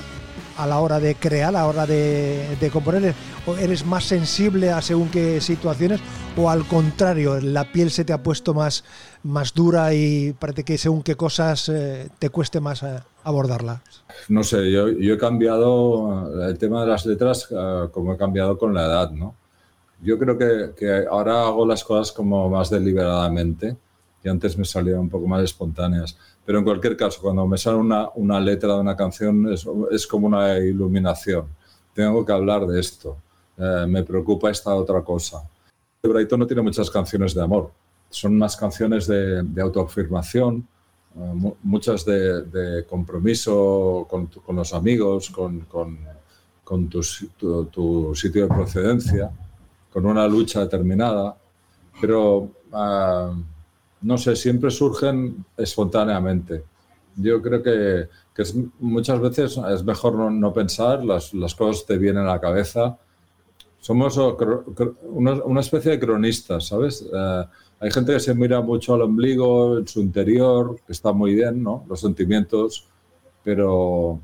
a 0.56 0.66
la 0.68 0.78
hora 0.78 1.00
de 1.00 1.16
crear, 1.16 1.48
a 1.48 1.52
la 1.52 1.66
hora 1.66 1.84
de, 1.86 2.56
de 2.60 2.70
componer, 2.70 3.12
o 3.46 3.56
eres 3.56 3.84
más 3.84 4.04
sensible 4.04 4.70
a 4.70 4.80
según 4.82 5.08
qué 5.08 5.40
situaciones, 5.40 6.00
o 6.36 6.48
al 6.48 6.64
contrario, 6.66 7.40
la 7.40 7.72
piel 7.72 7.90
se 7.90 8.04
te 8.04 8.12
ha 8.12 8.22
puesto 8.22 8.54
más, 8.54 8.84
más 9.24 9.52
dura 9.52 9.92
y 9.94 10.32
parece 10.38 10.62
que 10.62 10.78
según 10.78 11.02
qué 11.02 11.16
cosas 11.16 11.68
eh, 11.68 12.08
te 12.20 12.30
cueste 12.30 12.60
más 12.60 12.82
eh, 12.84 13.00
abordarla. 13.24 13.82
No 14.28 14.44
sé, 14.44 14.70
yo, 14.70 14.88
yo 14.88 15.14
he 15.14 15.18
cambiado 15.18 16.42
eh, 16.42 16.50
el 16.50 16.58
tema 16.58 16.82
de 16.82 16.86
las 16.88 17.04
letras 17.06 17.48
eh, 17.50 17.88
como 17.90 18.12
he 18.12 18.16
cambiado 18.16 18.56
con 18.56 18.72
la 18.72 18.84
edad, 18.84 19.10
¿no? 19.10 19.34
Yo 20.02 20.18
creo 20.18 20.36
que, 20.36 21.06
ahora 21.10 21.46
hago 21.46 21.66
las 21.66 21.82
cosas 21.82 22.12
como 22.12 22.48
más 22.50 22.68
deliberadamente 22.68 23.76
y 24.22 24.28
antes 24.28 24.56
me 24.58 24.66
salían 24.66 24.98
un 24.98 25.08
poco 25.08 25.26
más 25.26 25.42
espontáneas. 25.42 26.16
Pero 26.44 26.58
en 26.58 26.64
cualquier 26.64 26.94
caso, 26.94 27.22
cuando 27.22 27.46
me 27.46 27.56
sale 27.56 27.78
una, 27.78 28.40
letra 28.40 28.74
de 28.74 28.80
una 28.80 28.96
canción 28.96 29.50
es, 29.50 30.06
como 30.06 30.26
una 30.26 30.58
iluminación. 30.58 31.46
Tengo 31.94 32.24
que 32.24 32.32
hablar 32.32 32.66
de 32.66 32.80
esto. 32.80 33.16
Eh, 33.56 33.86
me 33.88 34.02
preocupa 34.02 34.50
esta 34.50 34.74
otra 34.74 35.00
cosa. 35.02 35.42
Brighton 36.02 36.40
no 36.40 36.46
tiene 36.46 36.60
muchas 36.60 36.90
canciones 36.90 37.34
de 37.34 37.42
amor. 37.42 37.70
Son 38.10 38.36
más 38.36 38.56
canciones 38.56 39.06
de 39.06 39.62
autoafirmación, 39.62 40.68
mu- 41.14 41.54
muchas 41.62 42.04
de, 42.04 42.42
compromiso 42.88 44.06
con, 44.08 44.26
con 44.26 44.56
los 44.56 44.72
amigos, 44.74 45.30
con, 45.30 45.60
tu 47.70 48.12
sitio 48.14 48.42
de 48.48 48.54
procedencia, 48.54 49.30
con 49.92 50.06
una 50.06 50.26
lucha 50.26 50.60
determinada, 50.60 51.36
pero 52.00 52.50
ah, 52.72 53.32
no 54.02 54.18
sé, 54.18 54.34
siempre 54.36 54.70
surgen 54.70 55.44
espontáneamente. 55.56 56.64
Yo 57.16 57.40
creo 57.40 57.62
que, 57.62 58.08
que 58.34 58.42
es- 58.42 58.56
muchas 58.80 59.20
veces 59.20 59.56
es 59.70 59.84
mejor 59.84 60.14
no, 60.14 60.30
no 60.30 60.52
pensar, 60.52 61.04
las, 61.04 61.32
las 61.34 61.54
cosas 61.54 61.86
te 61.86 61.96
vienen 61.96 62.24
a 62.24 62.32
la 62.32 62.40
cabeza. 62.40 62.98
Somos 63.84 64.16
oh, 64.16 64.34
una, 65.02 65.60
especie 65.60 65.90
de 65.90 66.00
cronistas, 66.00 66.68
¿sabes? 66.68 67.04
Eh, 67.14 67.44
hay 67.80 67.90
gente 67.90 68.14
que 68.14 68.20
se 68.20 68.34
mira 68.34 68.62
mucho 68.62 68.94
al 68.94 69.02
ombligo, 69.02 69.76
en 69.76 69.86
su 69.86 70.00
interior, 70.00 70.80
está 70.88 71.12
muy 71.12 71.34
bien, 71.34 71.62
¿no? 71.62 71.84
Los 71.86 72.00
sentimientos, 72.00 72.88
pero, 73.42 74.18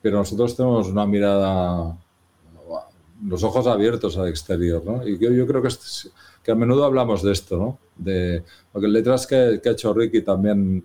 pero 0.00 0.18
nosotros 0.18 0.56
tenemos 0.56 0.86
una 0.86 1.04
mirada, 1.04 1.98
los 3.26 3.42
ojos 3.42 3.66
abiertos 3.66 4.16
al 4.16 4.28
exterior, 4.28 4.84
¿no? 4.84 5.04
Y 5.04 5.18
yo, 5.18 5.48
creo 5.48 5.62
que, 5.62 5.68
que 6.44 6.52
a 6.52 6.54
menudo 6.54 6.84
hablamos 6.84 7.24
de 7.24 7.32
esto, 7.32 7.56
¿no? 7.56 7.78
De, 7.96 8.44
porque 8.70 8.86
letras 8.86 9.26
que 9.26 9.34
ha 9.34 9.68
hecho 9.68 9.92
Ricky 9.92 10.22
también 10.22 10.84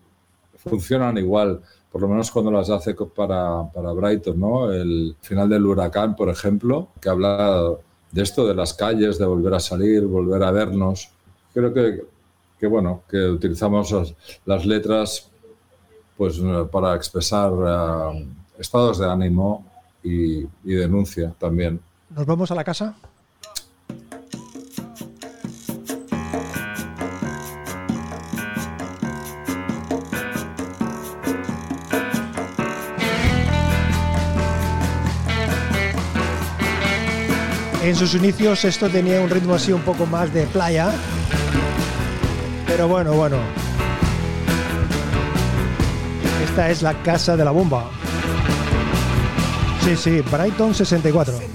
funcionan 0.57 1.19
igual, 1.19 1.61
por 1.95 2.01
lo 2.01 2.09
menos 2.09 2.29
cuando 2.29 2.51
las 2.51 2.69
hace 2.69 2.93
para, 2.93 3.71
para 3.71 3.93
Brighton, 3.93 4.37
¿no? 4.37 4.69
El 4.69 5.15
final 5.21 5.47
del 5.47 5.65
huracán, 5.65 6.13
por 6.13 6.27
ejemplo, 6.27 6.89
que 6.99 7.07
habla 7.07 7.71
de 8.11 8.21
esto, 8.21 8.45
de 8.45 8.53
las 8.53 8.73
calles, 8.73 9.17
de 9.17 9.25
volver 9.25 9.53
a 9.53 9.61
salir, 9.61 10.05
volver 10.05 10.43
a 10.43 10.51
vernos. 10.51 11.09
Creo 11.53 11.73
que, 11.73 12.03
que 12.59 12.67
bueno, 12.67 13.03
que 13.09 13.17
utilizamos 13.29 14.13
las, 14.43 14.65
letras 14.65 15.31
pues 16.17 16.37
para 16.69 16.95
expresar 16.95 17.53
eh, 17.65 18.27
estados 18.59 18.99
de 18.99 19.09
ánimo 19.09 19.65
y, 20.03 20.39
y 20.39 20.73
denuncia 20.73 21.33
también. 21.39 21.79
¿Nos 22.09 22.25
vamos 22.25 22.51
a 22.51 22.55
la 22.55 22.65
casa? 22.65 22.97
En 37.85 37.95
sus 37.95 38.15
inicios 38.15 38.65
esto 38.65 38.89
tenía 38.89 39.21
un 39.21 39.29
ritmo 39.29 39.53
así 39.53 39.71
un 39.71 39.83
poco 39.83 40.07
más 40.07 40.33
de 40.33 40.47
playa. 40.47 40.91
Pero 42.65 42.87
bueno, 42.87 43.13
bueno. 43.13 43.37
Esta 46.43 46.71
es 46.71 46.81
la 46.81 46.95
casa 47.03 47.37
de 47.37 47.45
la 47.45 47.51
bomba. 47.51 47.91
Sí, 49.83 49.95
sí, 49.95 50.21
Brighton 50.21 50.73
64. 50.73 51.54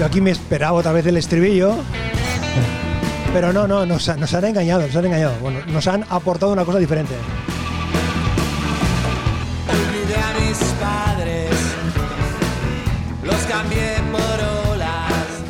Yo 0.00 0.06
aquí 0.06 0.22
me 0.22 0.30
esperaba 0.30 0.72
otra 0.72 0.92
vez 0.92 1.04
el 1.04 1.18
estribillo. 1.18 1.76
Pero 3.34 3.52
no, 3.52 3.68
no, 3.68 3.84
nos, 3.84 4.08
nos 4.16 4.32
han 4.32 4.44
engañado, 4.46 4.86
nos 4.86 4.96
han 4.96 5.04
engañado. 5.04 5.34
Bueno, 5.42 5.60
nos 5.66 5.86
han 5.88 6.06
aportado 6.08 6.54
una 6.54 6.64
cosa 6.64 6.78
diferente. 6.78 7.14
Los 13.22 13.36
cambié 13.42 13.99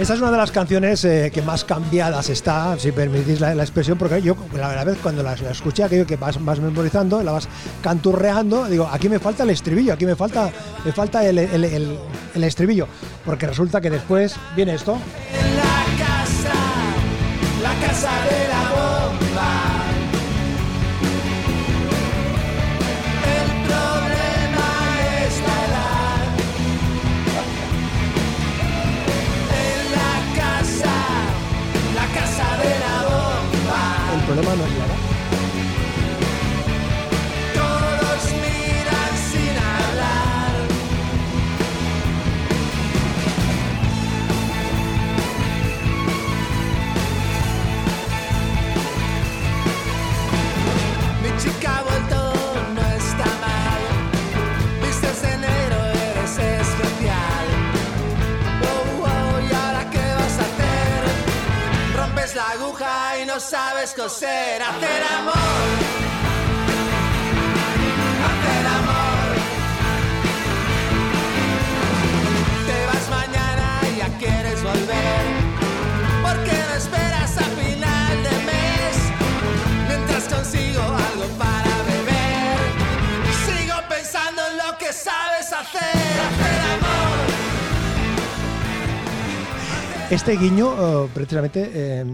Esta 0.01 0.15
es 0.15 0.21
una 0.23 0.31
de 0.31 0.39
las 0.39 0.51
canciones 0.51 1.05
eh, 1.05 1.31
que 1.31 1.43
más 1.43 1.63
cambiadas 1.63 2.31
está, 2.31 2.75
si 2.79 2.91
permitís 2.91 3.39
la, 3.39 3.53
expresión, 3.53 3.99
porque 3.99 4.23
yo 4.23 4.35
la, 4.57 4.83
vez 4.83 4.97
cuando 5.03 5.23
la, 5.23 5.35
escuché, 5.35 5.85
aquello 5.85 6.07
que 6.07 6.17
vas, 6.17 6.43
vas 6.43 6.59
memorizando, 6.59 7.23
la 7.23 7.33
vas 7.33 7.47
canturreando, 7.83 8.65
digo, 8.65 8.89
aquí 8.91 9.11
me 9.11 9.19
falta 9.19 9.43
el 9.43 9.51
estribillo, 9.51 9.93
aquí 9.93 10.07
me 10.07 10.17
falta, 10.17 10.51
me 10.87 10.93
falta 10.93 11.23
el, 11.29 11.39
el- 11.39 11.99
estribillo, 12.43 12.89
porque 13.27 13.47
resulta 13.47 13.79
que 13.83 13.91
después 13.91 14.37
viene 14.57 14.75
esto. 14.75 14.97
Coser. 63.89 64.61
Hacer 64.63 65.03
amor. 65.19 65.35
Hacer 68.29 68.67
amor. 68.79 69.29
Te 72.67 72.87
vas 72.87 73.09
mañana 73.09 73.81
y 73.91 73.97
ya 73.97 74.09
quieres 74.19 74.63
volver. 74.63 75.23
¿Por 76.23 76.45
qué 76.45 76.59
no 76.69 76.75
esperas 76.75 77.39
a 77.39 77.45
final 77.45 78.23
de 78.23 78.37
mes? 78.51 78.97
Mientras 79.89 80.25
consigo 80.25 80.83
algo 80.83 81.27
para 81.39 81.75
beber. 81.89 82.59
Sigo 83.47 83.77
pensando 83.89 84.43
en 84.47 84.59
lo 84.59 84.77
que 84.77 84.93
sabes 84.93 85.51
hacer. 85.55 86.13
Hacer 86.29 86.61
amor. 86.77 87.19
Este 90.11 90.33
guiño, 90.37 91.05
eh, 91.05 91.09
precisamente, 91.15 91.71
eh, 91.73 92.05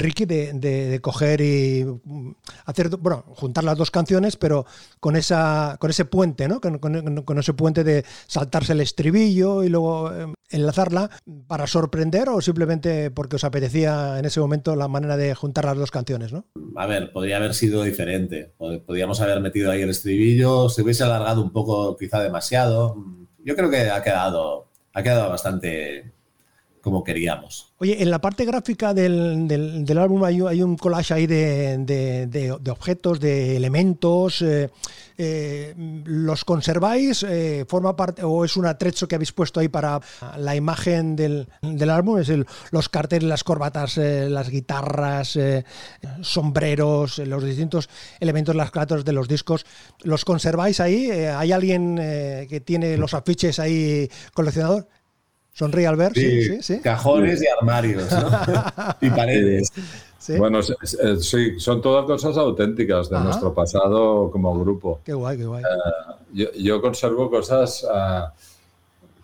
Ricky, 0.00 0.24
de, 0.24 0.98
coger 1.00 1.40
y 1.40 1.84
mm, 1.84 2.30
hacer, 2.66 2.88
bueno, 2.96 3.24
juntar 3.28 3.62
las 3.64 3.78
dos 3.78 3.90
canciones, 3.90 4.36
pero 4.36 4.66
con 4.98 5.14
esa, 5.16 5.76
con 5.78 5.90
ese 5.90 6.04
puente, 6.04 6.48
¿no? 6.48 6.60
Con, 6.60 7.38
ese 7.38 7.54
puente 7.54 7.84
de 7.84 8.04
saltarse 8.26 8.72
el 8.72 8.80
estribillo 8.80 9.62
y 9.62 9.68
luego 9.68 10.12
eh, 10.12 10.26
enlazarla 10.50 11.10
para 11.46 11.66
sorprender 11.66 12.28
o 12.28 12.40
simplemente 12.40 13.10
porque 13.10 13.36
os 13.36 13.44
apetecía 13.44 14.18
en 14.18 14.24
ese 14.24 14.40
momento 14.40 14.74
la 14.74 14.88
manera 14.88 15.16
de 15.16 15.34
juntar 15.34 15.64
las 15.66 15.76
dos 15.76 15.90
canciones, 15.90 16.32
¿no? 16.32 16.44
A 16.76 16.86
ver, 16.86 17.12
podría 17.12 17.36
haber 17.36 17.54
sido 17.54 17.82
diferente. 17.84 18.52
Pod- 18.58 18.84
Podríamos 18.84 19.20
haber 19.20 19.40
metido 19.40 19.70
ahí 19.70 19.82
el 19.82 19.90
estribillo, 19.90 20.68
se 20.68 20.82
hubiese 20.82 21.04
alargado 21.04 21.42
un 21.42 21.52
poco, 21.52 21.96
quizá 21.96 22.20
demasiado. 22.20 22.96
Yo 23.44 23.54
creo 23.54 23.70
que 23.70 23.90
ha 23.90 24.02
quedado, 24.02 24.68
ha 24.92 25.02
quedado 25.02 25.28
bastante 25.30 26.12
como 26.82 27.04
queríamos. 27.04 27.72
Oye, 27.78 28.02
en 28.02 28.10
la 28.10 28.20
parte 28.20 28.44
gráfica 28.44 28.92
del, 28.94 29.46
del- 29.48 29.84
álbum 29.98 30.22
hay, 30.24 30.40
un 30.62 30.76
collage 30.76 31.14
ahí 31.14 31.26
de, 31.26 31.78
de- 31.78 32.26
de- 32.26 32.70
objetos, 32.70 33.20
de 33.20 33.56
elementos. 33.56 34.42
eh, 34.42 34.70
eh, 35.18 35.74
¿Los 36.04 36.44
conserváis? 36.44 37.22
Eh, 37.28 37.64
¿Forma 37.68 37.94
parte 37.96 38.22
o 38.24 38.44
es 38.44 38.56
un 38.56 38.66
atrecho 38.66 39.06
que 39.08 39.14
habéis 39.16 39.32
puesto 39.32 39.60
ahí 39.60 39.68
para 39.68 40.00
la 40.38 40.56
imagen 40.56 41.16
del, 41.16 41.48
del 41.62 41.90
álbum? 41.90 42.18
Es 42.18 42.28
el- 42.30 42.46
los 42.70 42.88
carteles, 42.88 43.28
las 43.28 43.44
corbatas, 43.44 43.96
las 43.98 44.48
guitarras, 44.48 45.38
sombreros, 46.22 47.18
los 47.18 47.44
distintos 47.44 47.88
elementos, 48.20 48.54
las 48.54 48.70
platos 48.70 49.04
de 49.04 49.12
los 49.12 49.28
discos. 49.28 49.64
¿Los 50.02 50.24
conserváis 50.24 50.80
ahí? 50.80 51.10
¿Hay 51.10 51.52
alguien 51.52 51.96
que 51.96 52.62
tiene 52.64 52.96
los 52.96 53.14
afiches 53.14 53.58
ahí 53.58 54.08
coleccionador? 54.34 54.88
Sonríe 55.60 55.86
al 55.86 55.96
ver, 55.96 56.14
sí, 56.14 56.42
sí, 56.42 56.62
sí. 56.62 56.80
Cajones 56.80 57.42
y 57.42 57.46
armarios, 57.46 58.10
¿no? 58.10 58.30
y 59.02 59.10
paredes. 59.10 59.70
sí. 60.18 60.38
Bueno, 60.38 60.60
es- 60.60 60.96
sí, 61.20 61.60
son 61.60 61.82
todas 61.82 62.06
cosas 62.06 62.34
auténticas 62.38 63.10
de 63.10 63.16
Ajá. 63.16 63.26
nuestro 63.26 63.52
pasado 63.52 64.30
como 64.30 64.58
grupo. 64.58 65.00
Qué 65.04 65.12
guay, 65.12 65.36
qué 65.36 65.44
guay. 65.44 65.62
Yo, 66.32 66.50
yo 66.52 66.80
conservo 66.80 67.28
cosas 67.28 67.86
ah, 67.92 68.32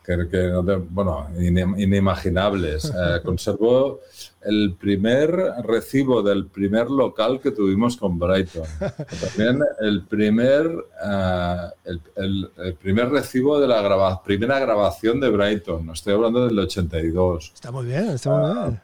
que, 0.04 0.82
bueno, 0.90 1.26
inimaginables. 1.38 2.84
Eh, 2.84 3.20
conservo 3.24 4.00
el 4.46 4.74
primer 4.78 5.30
recibo 5.64 6.22
del 6.22 6.46
primer 6.46 6.88
local 6.90 7.40
que 7.40 7.50
tuvimos 7.50 7.96
con 7.96 8.18
Brighton. 8.18 8.62
También 9.36 9.60
el 9.80 10.02
primer, 10.04 10.70
ah, 11.02 11.70
el, 11.84 12.00
el- 12.16 12.50
el 12.58 12.74
primer 12.74 13.10
recibo 13.10 13.58
de 13.60 13.66
la 13.68 13.82
graba- 13.82 14.22
primera 14.22 14.58
grabación 14.60 15.20
de 15.20 15.28
Brighton. 15.30 15.90
Estoy 15.90 16.14
hablando 16.14 16.46
del 16.46 16.58
82. 16.58 17.52
Está 17.54 17.70
muy 17.70 17.86
bien, 17.86 18.10
está 18.10 18.30
muy 18.30 18.52
bien. 18.68 18.80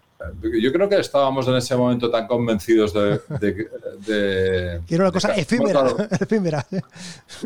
Yo 0.63 0.73
creo 0.73 0.89
que 0.89 1.01
estábamos 1.01 1.49
en 1.49 1.57
ese 1.57 1.75
momento 1.77 2.09
tan 2.09 2.29
convencidos 2.29 2.93
de... 2.93 3.21
de- 3.41 3.69
de- 4.07 4.81
Quiero 4.87 5.03
una 5.05 5.13
cosa 5.13 5.33
de 5.33 5.41
efímera, 5.41 5.85
efímera. 6.21 6.65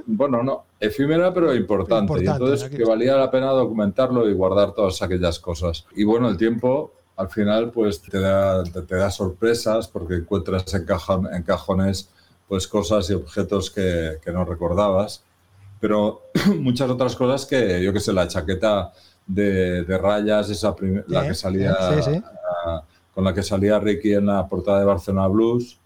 bueno, 0.07 0.43
no, 0.43 0.65
efímera 0.79 1.33
pero 1.33 1.55
importante. 1.55 2.13
Importante, 2.13 2.25
y 2.43 2.47
entonces 2.47 2.69
que 2.77 2.85
valía 2.85 3.17
la 3.17 3.31
pena 3.31 3.47
documentarlo 3.53 4.29
y 4.29 4.35
guardar 4.35 4.73
todas 4.73 5.01
aquellas 5.01 5.39
cosas. 5.39 5.87
Y 5.97 6.05
bueno, 6.05 6.29
el 6.29 6.37
tiempo 6.37 6.93
al 7.17 7.29
final 7.31 7.71
pues 7.71 8.01
te 8.03 8.21
da, 8.21 8.63
te, 8.65 8.83
te 8.83 8.97
da 8.97 9.11
sorpresas 9.11 9.89
porque 9.89 10.15
encuentras 10.17 10.73
en, 10.75 10.87
cajon- 10.87 11.35
en 11.35 11.43
cajones 11.43 12.11
pues 12.49 12.69
cosas 12.69 13.09
y 13.11 13.15
objetos 13.15 13.71
que, 13.71 14.19
que 14.25 14.31
no 14.33 14.45
recordabas. 14.45 15.23
Pero 15.81 16.23
muchas 16.61 16.89
otras 16.91 17.17
cosas 17.17 17.45
que, 17.47 17.83
yo 17.83 17.93
que 17.93 18.01
sé, 18.01 18.13
la 18.13 18.29
chaqueta 18.29 18.93
de, 19.27 19.83
de 19.85 19.99
rayas, 19.99 20.49
esa 20.51 20.75
prim- 20.75 21.03
la 21.09 21.23
Sí, 21.23 21.29
que 21.29 21.35
salía 21.35 21.75
sí, 22.03 22.13
sí. 22.15 22.23
con 23.15 23.25
la 23.25 23.35
que 23.35 23.43
salía 23.43 23.79
Ricky 23.81 24.13
en 24.15 24.27
la 24.27 24.47
portada 24.47 24.79
de 24.81 24.85
Barcelona 24.85 25.27
Blues, 25.27 25.79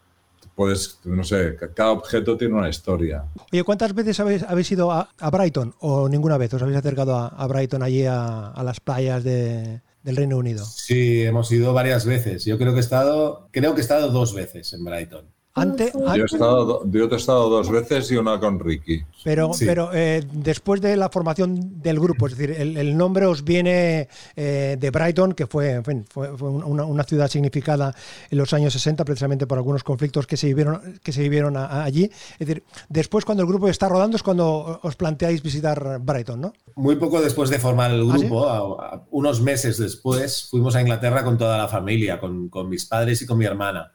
pues 0.55 0.99
no 1.05 1.25
sé, 1.25 1.57
ca- 1.57 1.73
cada 1.73 1.93
objeto 1.93 2.37
tiene 2.37 2.55
una 2.55 2.69
historia. 2.69 3.25
Oye, 3.53 3.63
¿cuántas 3.65 3.95
veces 3.95 4.21
habéis, 4.21 4.43
habéis 4.43 4.71
ido 4.73 4.93
a, 4.93 5.09
a 5.19 5.31
Brighton 5.31 5.75
o 5.81 6.09
ninguna 6.09 6.37
vez? 6.37 6.53
¿Os 6.55 6.63
habéis 6.63 6.79
acercado 6.79 7.17
a, 7.17 7.29
a 7.29 7.47
Brighton 7.47 7.83
allí 7.83 8.05
a, 8.05 8.49
a 8.49 8.63
las 8.63 8.81
playas 8.81 9.25
de- 9.25 9.81
del 10.03 10.17
Reino 10.17 10.37
Unido? 10.39 10.65
Sí, 10.65 11.23
hemos 11.23 11.51
ido 11.53 11.73
varias 11.73 12.05
veces. 12.05 12.45
Yo 12.45 12.59
creo 12.59 12.73
que 12.73 12.79
he 12.79 12.83
estado, 12.83 13.49
creo 13.51 13.75
que 13.75 13.81
he 13.81 13.83
estado 13.83 14.11
dos 14.11 14.35
veces 14.35 14.73
en 14.73 14.85
Brighton. 14.85 15.27
Antes, 15.53 15.93
Yo 15.93 16.23
he, 16.23 16.25
estado, 16.25 16.65
do- 16.65 16.83
yo 16.93 17.09
he 17.11 17.17
estado 17.17 17.49
dos 17.51 17.69
veces 17.71 18.09
y 18.13 18.17
una 18.17 18.39
con 18.39 18.61
Ricky. 18.61 19.03
pero, 19.25 19.53
Sí. 19.53 19.67
pero 19.67 19.91
eh, 19.93 20.23
después 20.33 20.81
de 20.81 20.97
la 20.97 21.09
formación 21.11 21.83
del 21.83 21.99
grupo, 21.99 22.29
es 22.29 22.37
decir, 22.37 22.55
el, 22.57 22.77
el 22.77 22.97
nombre 22.97 23.27
os 23.27 23.43
viene 23.43 24.09
eh, 24.37 24.77
de 24.79 24.91
Brighton, 24.91 25.33
que 25.33 25.49
fue, 25.49 25.73
en 25.73 25.85
fin, 25.85 26.05
fue, 26.09 26.37
fue 26.39 26.49
una, 26.51 26.85
una 26.85 27.03
ciudad 27.03 27.29
significada 27.29 27.93
en 28.31 28.39
los 28.39 28.53
años 28.55 28.73
60, 28.75 29.05
precisamente 29.05 29.49
por 29.49 29.59
algunos 29.59 29.83
conflictos 29.83 30.25
que 30.29 30.37
se 30.37 30.47
vivieron, 30.47 31.01
que 31.03 31.11
se 31.13 31.21
vivieron 31.21 31.57
a- 31.57 31.67
a 31.67 31.83
allí. 31.85 32.05
Es 32.39 32.47
decir, 32.47 32.63
después 32.89 33.25
cuando 33.25 33.43
el 33.43 33.49
grupo 33.49 33.67
está 33.69 33.89
rodando 33.89 34.17
es 34.17 34.23
cuando 34.23 34.79
os 34.85 34.95
planteáis 34.95 35.43
visitar 35.43 35.99
Brighton, 36.01 36.41
¿no? 36.43 36.53
Muy 36.77 36.95
poco 36.95 37.21
después 37.21 37.51
de 37.51 37.59
formar 37.59 37.91
el 37.91 38.09
¿Ah, 38.09 38.15
sí? 38.17 38.21
grupo, 38.27 38.49
a- 38.49 38.59
a- 38.95 39.03
unos 39.11 39.41
meses 39.41 39.79
después, 39.79 40.47
fuimos 40.49 40.77
a 40.77 40.81
Inglaterra 40.81 41.25
con 41.25 41.37
toda 41.37 41.59
la 41.59 41.67
familia, 41.67 42.21
con, 42.21 42.49
con 42.49 42.69
mis 42.69 42.87
padres 42.87 43.21
y 43.23 43.27
con 43.27 43.37
mi 43.37 43.47
hermana. 43.47 43.91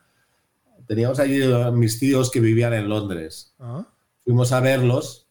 Teníamos 0.87 1.19
allí 1.19 1.41
a 1.43 1.71
mis 1.71 1.99
tíos 1.99 2.31
que 2.31 2.39
vivían 2.39 2.73
en 2.73 2.89
Londres. 2.89 3.55
Ah. 3.59 3.87
Fuimos 4.23 4.51
a 4.51 4.59
verlos 4.59 5.27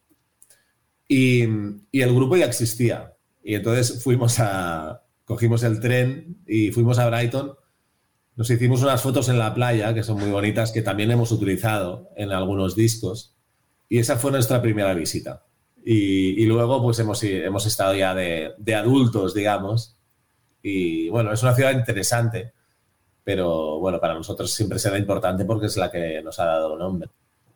y, 1.07 1.43
y 1.91 2.01
el 2.01 2.13
grupo 2.13 2.37
ya 2.37 2.45
existía. 2.45 3.13
Y 3.43 3.55
entonces 3.55 4.03
fuimos 4.03 4.39
a, 4.39 5.03
cogimos 5.25 5.63
el 5.63 5.79
tren 5.79 6.37
y 6.47 6.71
fuimos 6.71 6.99
a 6.99 7.09
Brighton. 7.09 7.53
Nos 8.35 8.49
hicimos 8.49 8.81
unas 8.81 9.01
fotos 9.01 9.29
en 9.29 9.39
la 9.39 9.53
playa, 9.53 9.93
que 9.93 10.03
son 10.03 10.19
muy 10.19 10.29
bonitas, 10.29 10.71
que 10.71 10.81
también 10.81 11.11
hemos 11.11 11.31
utilizado 11.31 12.09
en 12.15 12.31
algunos 12.31 12.75
discos. 12.75 13.35
Y 13.87 13.99
esa 13.99 14.17
fue 14.17 14.31
nuestra 14.31 14.61
primera 14.61 14.93
visita. 14.93 15.45
Y, 15.85 16.41
y 16.41 16.45
luego, 16.47 16.81
pues 16.81 16.99
hemos, 16.99 17.21
hemos 17.23 17.65
estado 17.65 17.95
ya 17.95 18.13
de, 18.13 18.53
de 18.57 18.75
adultos, 18.75 19.33
digamos. 19.33 19.95
Y 20.61 21.09
bueno, 21.09 21.31
es 21.31 21.43
una 21.43 21.53
ciudad 21.53 21.71
interesante, 21.71 22.53
pero 23.25 23.79
bueno, 23.79 23.99
para 23.99 24.13
nosotros 24.13 24.53
siempre 24.53 24.79
será 24.79 24.97
importante 24.97 25.43
porque 25.43 25.65
es 25.65 25.75
la 25.75 25.91
que 25.91 26.21
nos 26.23 26.39
ha 26.39 26.45
dado 26.45 26.77
nombre. 26.77 27.09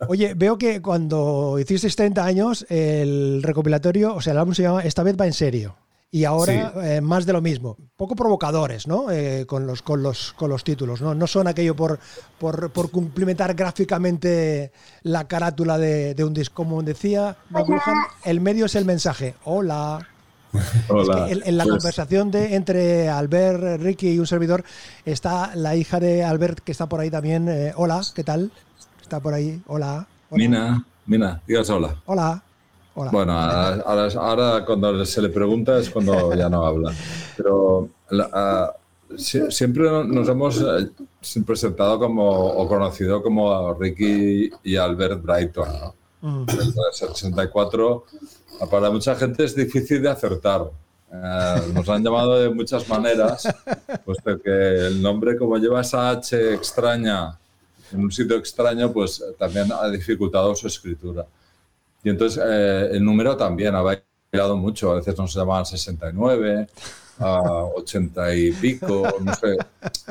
Oye, 0.08 0.34
veo 0.34 0.58
que 0.58 0.82
cuando 0.82 1.58
hicisteis 1.60 1.96
30 1.96 2.26
años, 2.26 2.66
el 2.70 3.44
recopilatorio, 3.44 4.16
o 4.16 4.22
sea, 4.22 4.34
el 4.34 4.40
álbum 4.40 4.56
se 4.56 4.64
llama 4.64 4.82
Esta 4.82 5.04
vez 5.04 5.16
va 5.20 5.28
en 5.28 5.34
serio. 5.34 5.76
Y 6.12 6.24
ahora 6.24 6.74
eh, 6.84 7.02
más 7.02 7.28
de 7.28 7.34
lo 7.34 7.42
mismo. 7.42 7.78
Poco 7.96 8.16
provocadores, 8.16 8.88
¿no? 8.88 9.12
Eh, 9.12 9.46
con, 9.46 9.68
los, 9.68 9.84
con, 9.84 10.02
los, 10.02 10.34
con 10.34 10.50
los 10.50 10.64
títulos, 10.64 11.02
¿no? 11.02 11.14
No 11.14 11.28
son 11.28 11.48
aquello 11.48 11.76
por, 11.76 12.00
por, 12.40 12.72
por 12.72 12.90
cumplimentar 12.90 13.54
gráficamente 13.54 14.72
la 15.04 15.28
carátula 15.28 15.78
de, 15.78 16.16
de 16.16 16.24
un 16.24 16.34
disco. 16.34 16.56
Como 16.64 16.82
decía 16.82 17.38
McLuhan, 17.52 17.96
el 18.26 18.42
medio 18.42 18.66
es 18.66 18.74
el 18.74 18.86
mensaje. 18.86 19.36
Hola. 19.44 20.08
Hola. 20.90 21.28
Es 21.30 21.38
que 21.38 21.44
en, 21.44 21.48
en 21.50 21.58
la 21.58 21.64
Pues, 21.64 21.76
conversación 21.76 22.32
de, 22.32 22.56
entre 22.56 23.10
Albert, 23.10 23.82
Ricky 23.82 24.12
y 24.12 24.20
un 24.20 24.28
servidor 24.28 24.64
está 25.06 25.56
la 25.56 25.76
hija 25.76 26.00
de 26.00 26.24
Albert 26.24 26.60
que 26.60 26.72
está 26.72 26.88
por 26.88 27.00
ahí 27.00 27.10
también. 27.10 27.48
Eh, 27.50 27.74
hola, 27.76 28.02
¿qué 28.16 28.24
tal? 28.24 28.52
Está 29.02 29.20
por 29.20 29.34
ahí. 29.34 29.62
Hola. 29.68 30.08
hola. 30.30 30.38
Mina, 30.38 30.86
Mina, 31.06 31.42
digas 31.48 31.70
hola. 31.70 31.96
Hola. 32.06 32.44
Hola. 32.96 33.12
Bueno, 33.12 33.32
ahora, 33.34 33.84
ahora- 33.86 34.14
ahora 34.20 34.66
cuando 34.66 35.06
se 35.06 35.22
le 35.22 35.30
pregunta 35.30 35.78
es 35.78 35.90
cuando 35.90 36.34
ya 36.36 36.50
no 36.50 36.66
habla. 36.66 36.92
Pero 37.38 37.88
la- 38.10 38.30
ah, 38.34 38.74
sie- 39.16 39.50
siempre 39.52 39.88
nos 40.06 40.28
hemos 40.28 40.60
eh, 40.62 40.90
presentado 41.46 41.98
como 42.00 42.28
o 42.30 42.68
conocido 42.68 43.22
como 43.24 43.74
Ricky 43.76 44.50
y 44.64 44.76
Albert 44.76 45.22
Brighton. 45.24 45.70
¿no? 45.80 45.96
Mm. 46.22 46.46
El 46.50 46.74
64, 46.92 48.04
para 48.70 48.90
mucha 48.90 49.16
gente 49.16 49.44
es 49.44 49.56
difícil 49.56 50.02
de 50.02 50.10
acertar. 50.10 50.70
Eh, 51.12 51.72
nos 51.74 51.90
han 51.90 52.04
llamado 52.04 52.40
de 52.40 52.50
muchas 52.50 52.88
maneras, 52.88 53.48
puesto 54.06 54.40
que 54.40 54.88
el 54.88 55.02
nombre, 55.02 55.38
como 55.38 55.58
lleva 55.58 55.82
esa 55.82 56.12
H 56.12 56.54
extraña 56.54 57.38
en 57.92 58.02
un 58.02 58.12
sitio 58.12 58.38
extraño, 58.38 58.92
pues 58.92 59.24
también 59.38 59.72
ha 59.72 59.90
dificultado 59.90 60.56
su 60.56 60.68
escritura. 60.68 61.26
Y 62.04 62.10
entonces 62.10 62.42
eh, 62.46 62.90
el 62.92 63.04
número 63.04 63.36
también 63.36 63.76
ha 63.76 63.82
variado 63.82 64.58
mucho. 64.58 64.92
A 64.92 64.96
veces 64.96 65.18
nos 65.18 65.34
llamaban 65.34 65.66
69, 65.66 66.68
a 67.20 67.42
80 67.76 68.36
y 68.36 68.52
pico, 68.54 69.04
no 69.22 69.34
sé. 69.36 69.58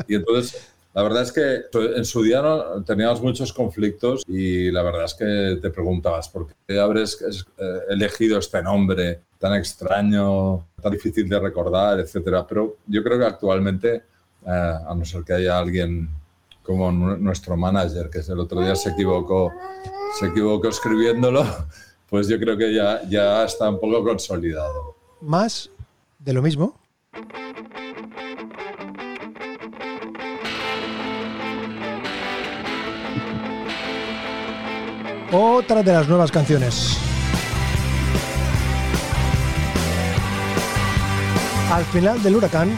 Y 0.06 0.16
entonces, 0.16 0.68
la 0.98 1.04
verdad 1.04 1.22
es 1.22 1.30
que 1.30 1.60
en 1.96 2.04
su 2.04 2.24
día 2.24 2.42
no- 2.42 2.82
teníamos 2.82 3.22
muchos 3.22 3.52
conflictos 3.52 4.24
y 4.26 4.68
la 4.72 4.82
verdad 4.82 5.04
es 5.04 5.14
que 5.14 5.58
te 5.62 5.70
preguntabas 5.70 6.28
por 6.28 6.48
qué 6.66 6.80
habréis 6.80 7.16
eh, 7.22 7.78
elegido 7.90 8.40
este 8.40 8.60
nombre 8.64 9.20
tan 9.38 9.54
extraño, 9.54 10.66
tan 10.82 10.90
difícil 10.90 11.28
de 11.28 11.38
recordar, 11.38 12.00
etcétera. 12.00 12.44
Pero 12.48 12.78
yo 12.88 13.04
creo 13.04 13.16
que 13.16 13.26
actualmente, 13.26 13.94
eh, 13.94 14.74
a 14.88 14.92
no 14.92 15.04
ser 15.04 15.22
que 15.22 15.34
haya 15.34 15.56
alguien 15.56 16.08
como 16.64 16.90
nu- 16.90 17.16
nuestro 17.16 17.56
manager, 17.56 18.10
que 18.10 18.18
el 18.18 18.40
otro 18.40 18.60
día 18.60 18.74
se 18.74 18.90
equivocó, 18.90 19.52
se 20.18 20.26
equivocó 20.26 20.66
escribiéndolo, 20.66 21.44
pues 22.10 22.26
yo 22.26 22.40
creo 22.40 22.56
que 22.58 22.74
ya, 22.74 23.02
ya 23.08 23.44
está 23.44 23.70
un 23.70 23.78
poco 23.78 24.02
consolidado. 24.02 24.96
Más 25.20 25.70
de 26.18 26.32
lo 26.32 26.42
mismo. 26.42 26.76
Otra 35.30 35.82
de 35.82 35.92
las 35.92 36.08
nuevas 36.08 36.32
canciones. 36.32 36.98
Al 41.70 41.84
final 41.84 42.22
del 42.22 42.36
huracán, 42.36 42.70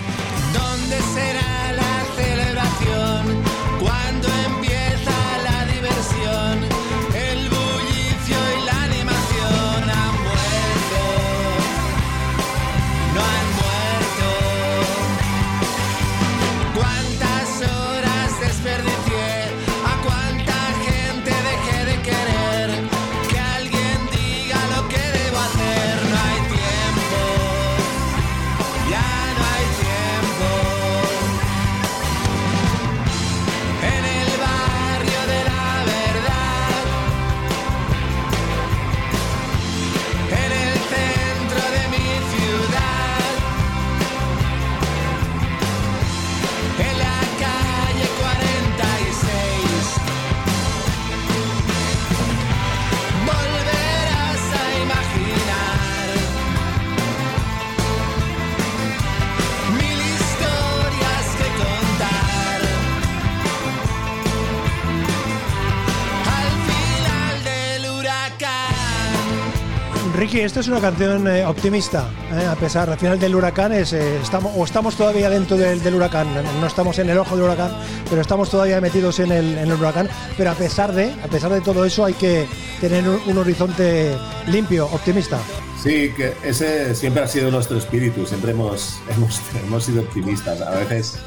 Esto 70.45 70.61
es 70.61 70.69
una 70.69 70.81
canción 70.81 71.29
eh, 71.29 71.45
optimista, 71.45 72.09
eh, 72.33 72.47
a 72.47 72.55
pesar, 72.55 72.89
al 72.89 72.99
final 72.99 73.21
del 73.21 73.35
huracán 73.35 73.73
es, 73.73 73.93
eh, 73.93 74.17
estamos, 74.23 74.53
o 74.57 74.65
estamos 74.65 74.97
todavía 74.97 75.29
dentro 75.29 75.55
del, 75.55 75.95
huracán, 75.95 76.29
no 76.59 76.67
estamos 76.67 76.99
en 76.99 77.11
el 77.11 77.19
ojo 77.19 77.37
del 77.37 77.45
huracán, 77.45 77.73
pero 78.09 78.23
estamos 78.23 78.49
todavía 78.49 78.81
metidos 78.81 79.21
en 79.21 79.33
el, 79.33 79.71
huracán, 79.71 80.09
pero 80.39 80.51
a 80.51 80.55
pesar 80.55 80.95
de, 80.95 81.13
a 81.23 81.27
pesar 81.27 81.53
de 81.53 81.61
todo 81.61 81.85
eso 81.85 82.07
hay 82.07 82.15
que 82.15 82.47
tener 82.81 83.07
un, 83.07 83.37
horizonte 83.37 84.17
limpio, 84.47 84.87
optimista. 84.87 85.39
Sí, 85.83 86.11
que 86.17 86.33
ese 86.43 86.95
siempre 86.95 87.23
ha 87.23 87.29
sido 87.29 87.51
nuestro 87.51 87.77
espíritu, 87.77 88.25
siempre 88.25 88.53
hemos, 88.53 88.99
hemos, 89.15 89.43
hemos 89.63 89.85
sido 89.85 90.01
optimistas, 90.01 90.63
a 90.63 90.71
veces 90.71 91.19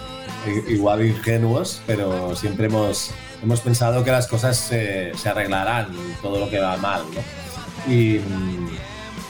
igual 0.67 1.05
ingenuos, 1.05 1.83
pero 1.85 2.35
siempre 2.35 2.65
hemos, 2.65 3.11
hemos 3.43 3.61
pensado 3.61 4.03
que 4.03 4.09
las 4.09 4.25
cosas 4.25 4.57
se, 4.57 5.11
arreglarán, 5.23 5.89
todo 6.23 6.39
lo 6.39 6.49
que 6.49 6.59
va 6.59 6.77
mal, 6.77 7.03
¿no? 7.13 7.93
Y, 7.93 8.19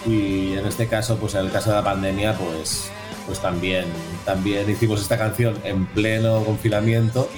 y 0.05 0.53
en 0.53 0.65
este 0.65 0.87
caso, 0.87 1.17
pues 1.17 1.35
en 1.35 1.45
el 1.45 1.51
caso 1.51 1.69
de 1.69 1.77
la 1.77 1.83
pandemia, 1.83 2.33
pues, 2.33 2.89
pues 3.25 3.39
también, 3.39 3.85
también 4.25 4.69
hicimos 4.69 5.01
esta 5.01 5.17
canción 5.17 5.57
en 5.63 5.85
pleno 5.85 6.43
confinamiento, 6.43 7.29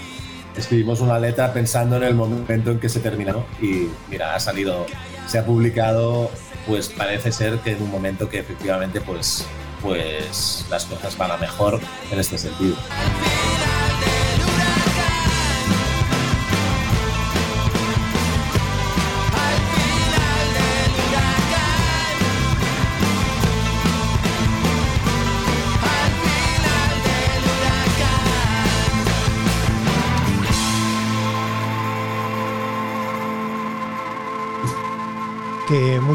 escribimos 0.57 1.01
una 1.01 1.19
letra 1.19 1.53
pensando 1.53 1.97
en 1.97 2.03
el 2.03 2.15
momento 2.15 2.71
en 2.71 2.79
que 2.79 2.89
se 2.89 2.99
terminó 2.99 3.45
y 3.61 3.87
mira, 4.09 4.35
ha 4.35 4.39
salido, 4.39 4.85
se 5.27 5.39
ha 5.39 5.45
publicado, 5.45 6.31
pues 6.67 6.89
parece 6.89 7.31
ser 7.31 7.59
que 7.59 7.71
en 7.71 7.83
un 7.83 7.91
momento 7.91 8.29
que 8.29 8.39
efectivamente 8.39 9.01
pues, 9.01 9.45
pues 9.81 10.65
las 10.69 10.85
cosas 10.85 11.17
van 11.17 11.31
a 11.31 11.37
mejor 11.37 11.79
en 12.11 12.19
este 12.19 12.37
sentido. 12.37 12.75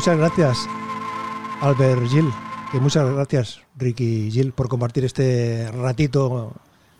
Muchas 0.00 0.16
gracias, 0.16 0.66
Albert 1.60 2.08
Gil, 2.08 2.32
que 2.72 2.80
muchas 2.80 3.06
gracias, 3.12 3.60
Ricky 3.76 4.30
Gil, 4.30 4.52
por 4.52 4.66
compartir 4.70 5.04
este 5.04 5.70
ratito, 5.72 6.54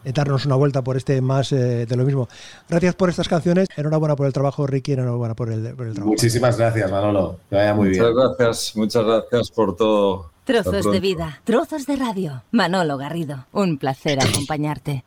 de 0.05 0.13
darnos 0.13 0.45
una 0.45 0.55
vuelta 0.57 0.83
por 0.83 0.99
este 0.99 1.23
más 1.23 1.51
eh, 1.53 1.87
de 1.87 1.97
lo 1.97 2.05
mismo. 2.05 2.29
Gracias 2.69 2.95
por 2.95 3.09
estas 3.09 3.27
canciones, 3.27 3.69
enhorabuena 3.75 4.17
por 4.17 4.27
el 4.27 4.35
trabajo, 4.35 4.67
Ricky, 4.67 4.93
enhorabuena 4.93 5.35
por 5.35 5.51
el, 5.51 5.75
por 5.75 5.87
el 5.87 5.95
trabajo. 5.95 6.11
Muchísimas 6.11 6.59
gracias, 6.59 6.91
Manolo. 6.91 7.39
Que 7.49 7.57
vaya 7.57 7.73
muy 7.73 7.89
bien. 7.89 8.03
Muchas 8.03 8.15
gracias, 8.15 8.77
muchas 8.77 9.03
gracias 9.03 9.51
por 9.51 9.77
todo. 9.77 10.31
Trozos 10.45 10.93
de 10.93 11.01
vida, 11.01 11.41
trozos 11.45 11.87
de 11.87 11.97
radio. 11.97 12.43
Manolo 12.51 12.99
Garrido, 12.99 13.47
un 13.53 13.79
placer 13.79 14.21
acompañarte. 14.29 15.05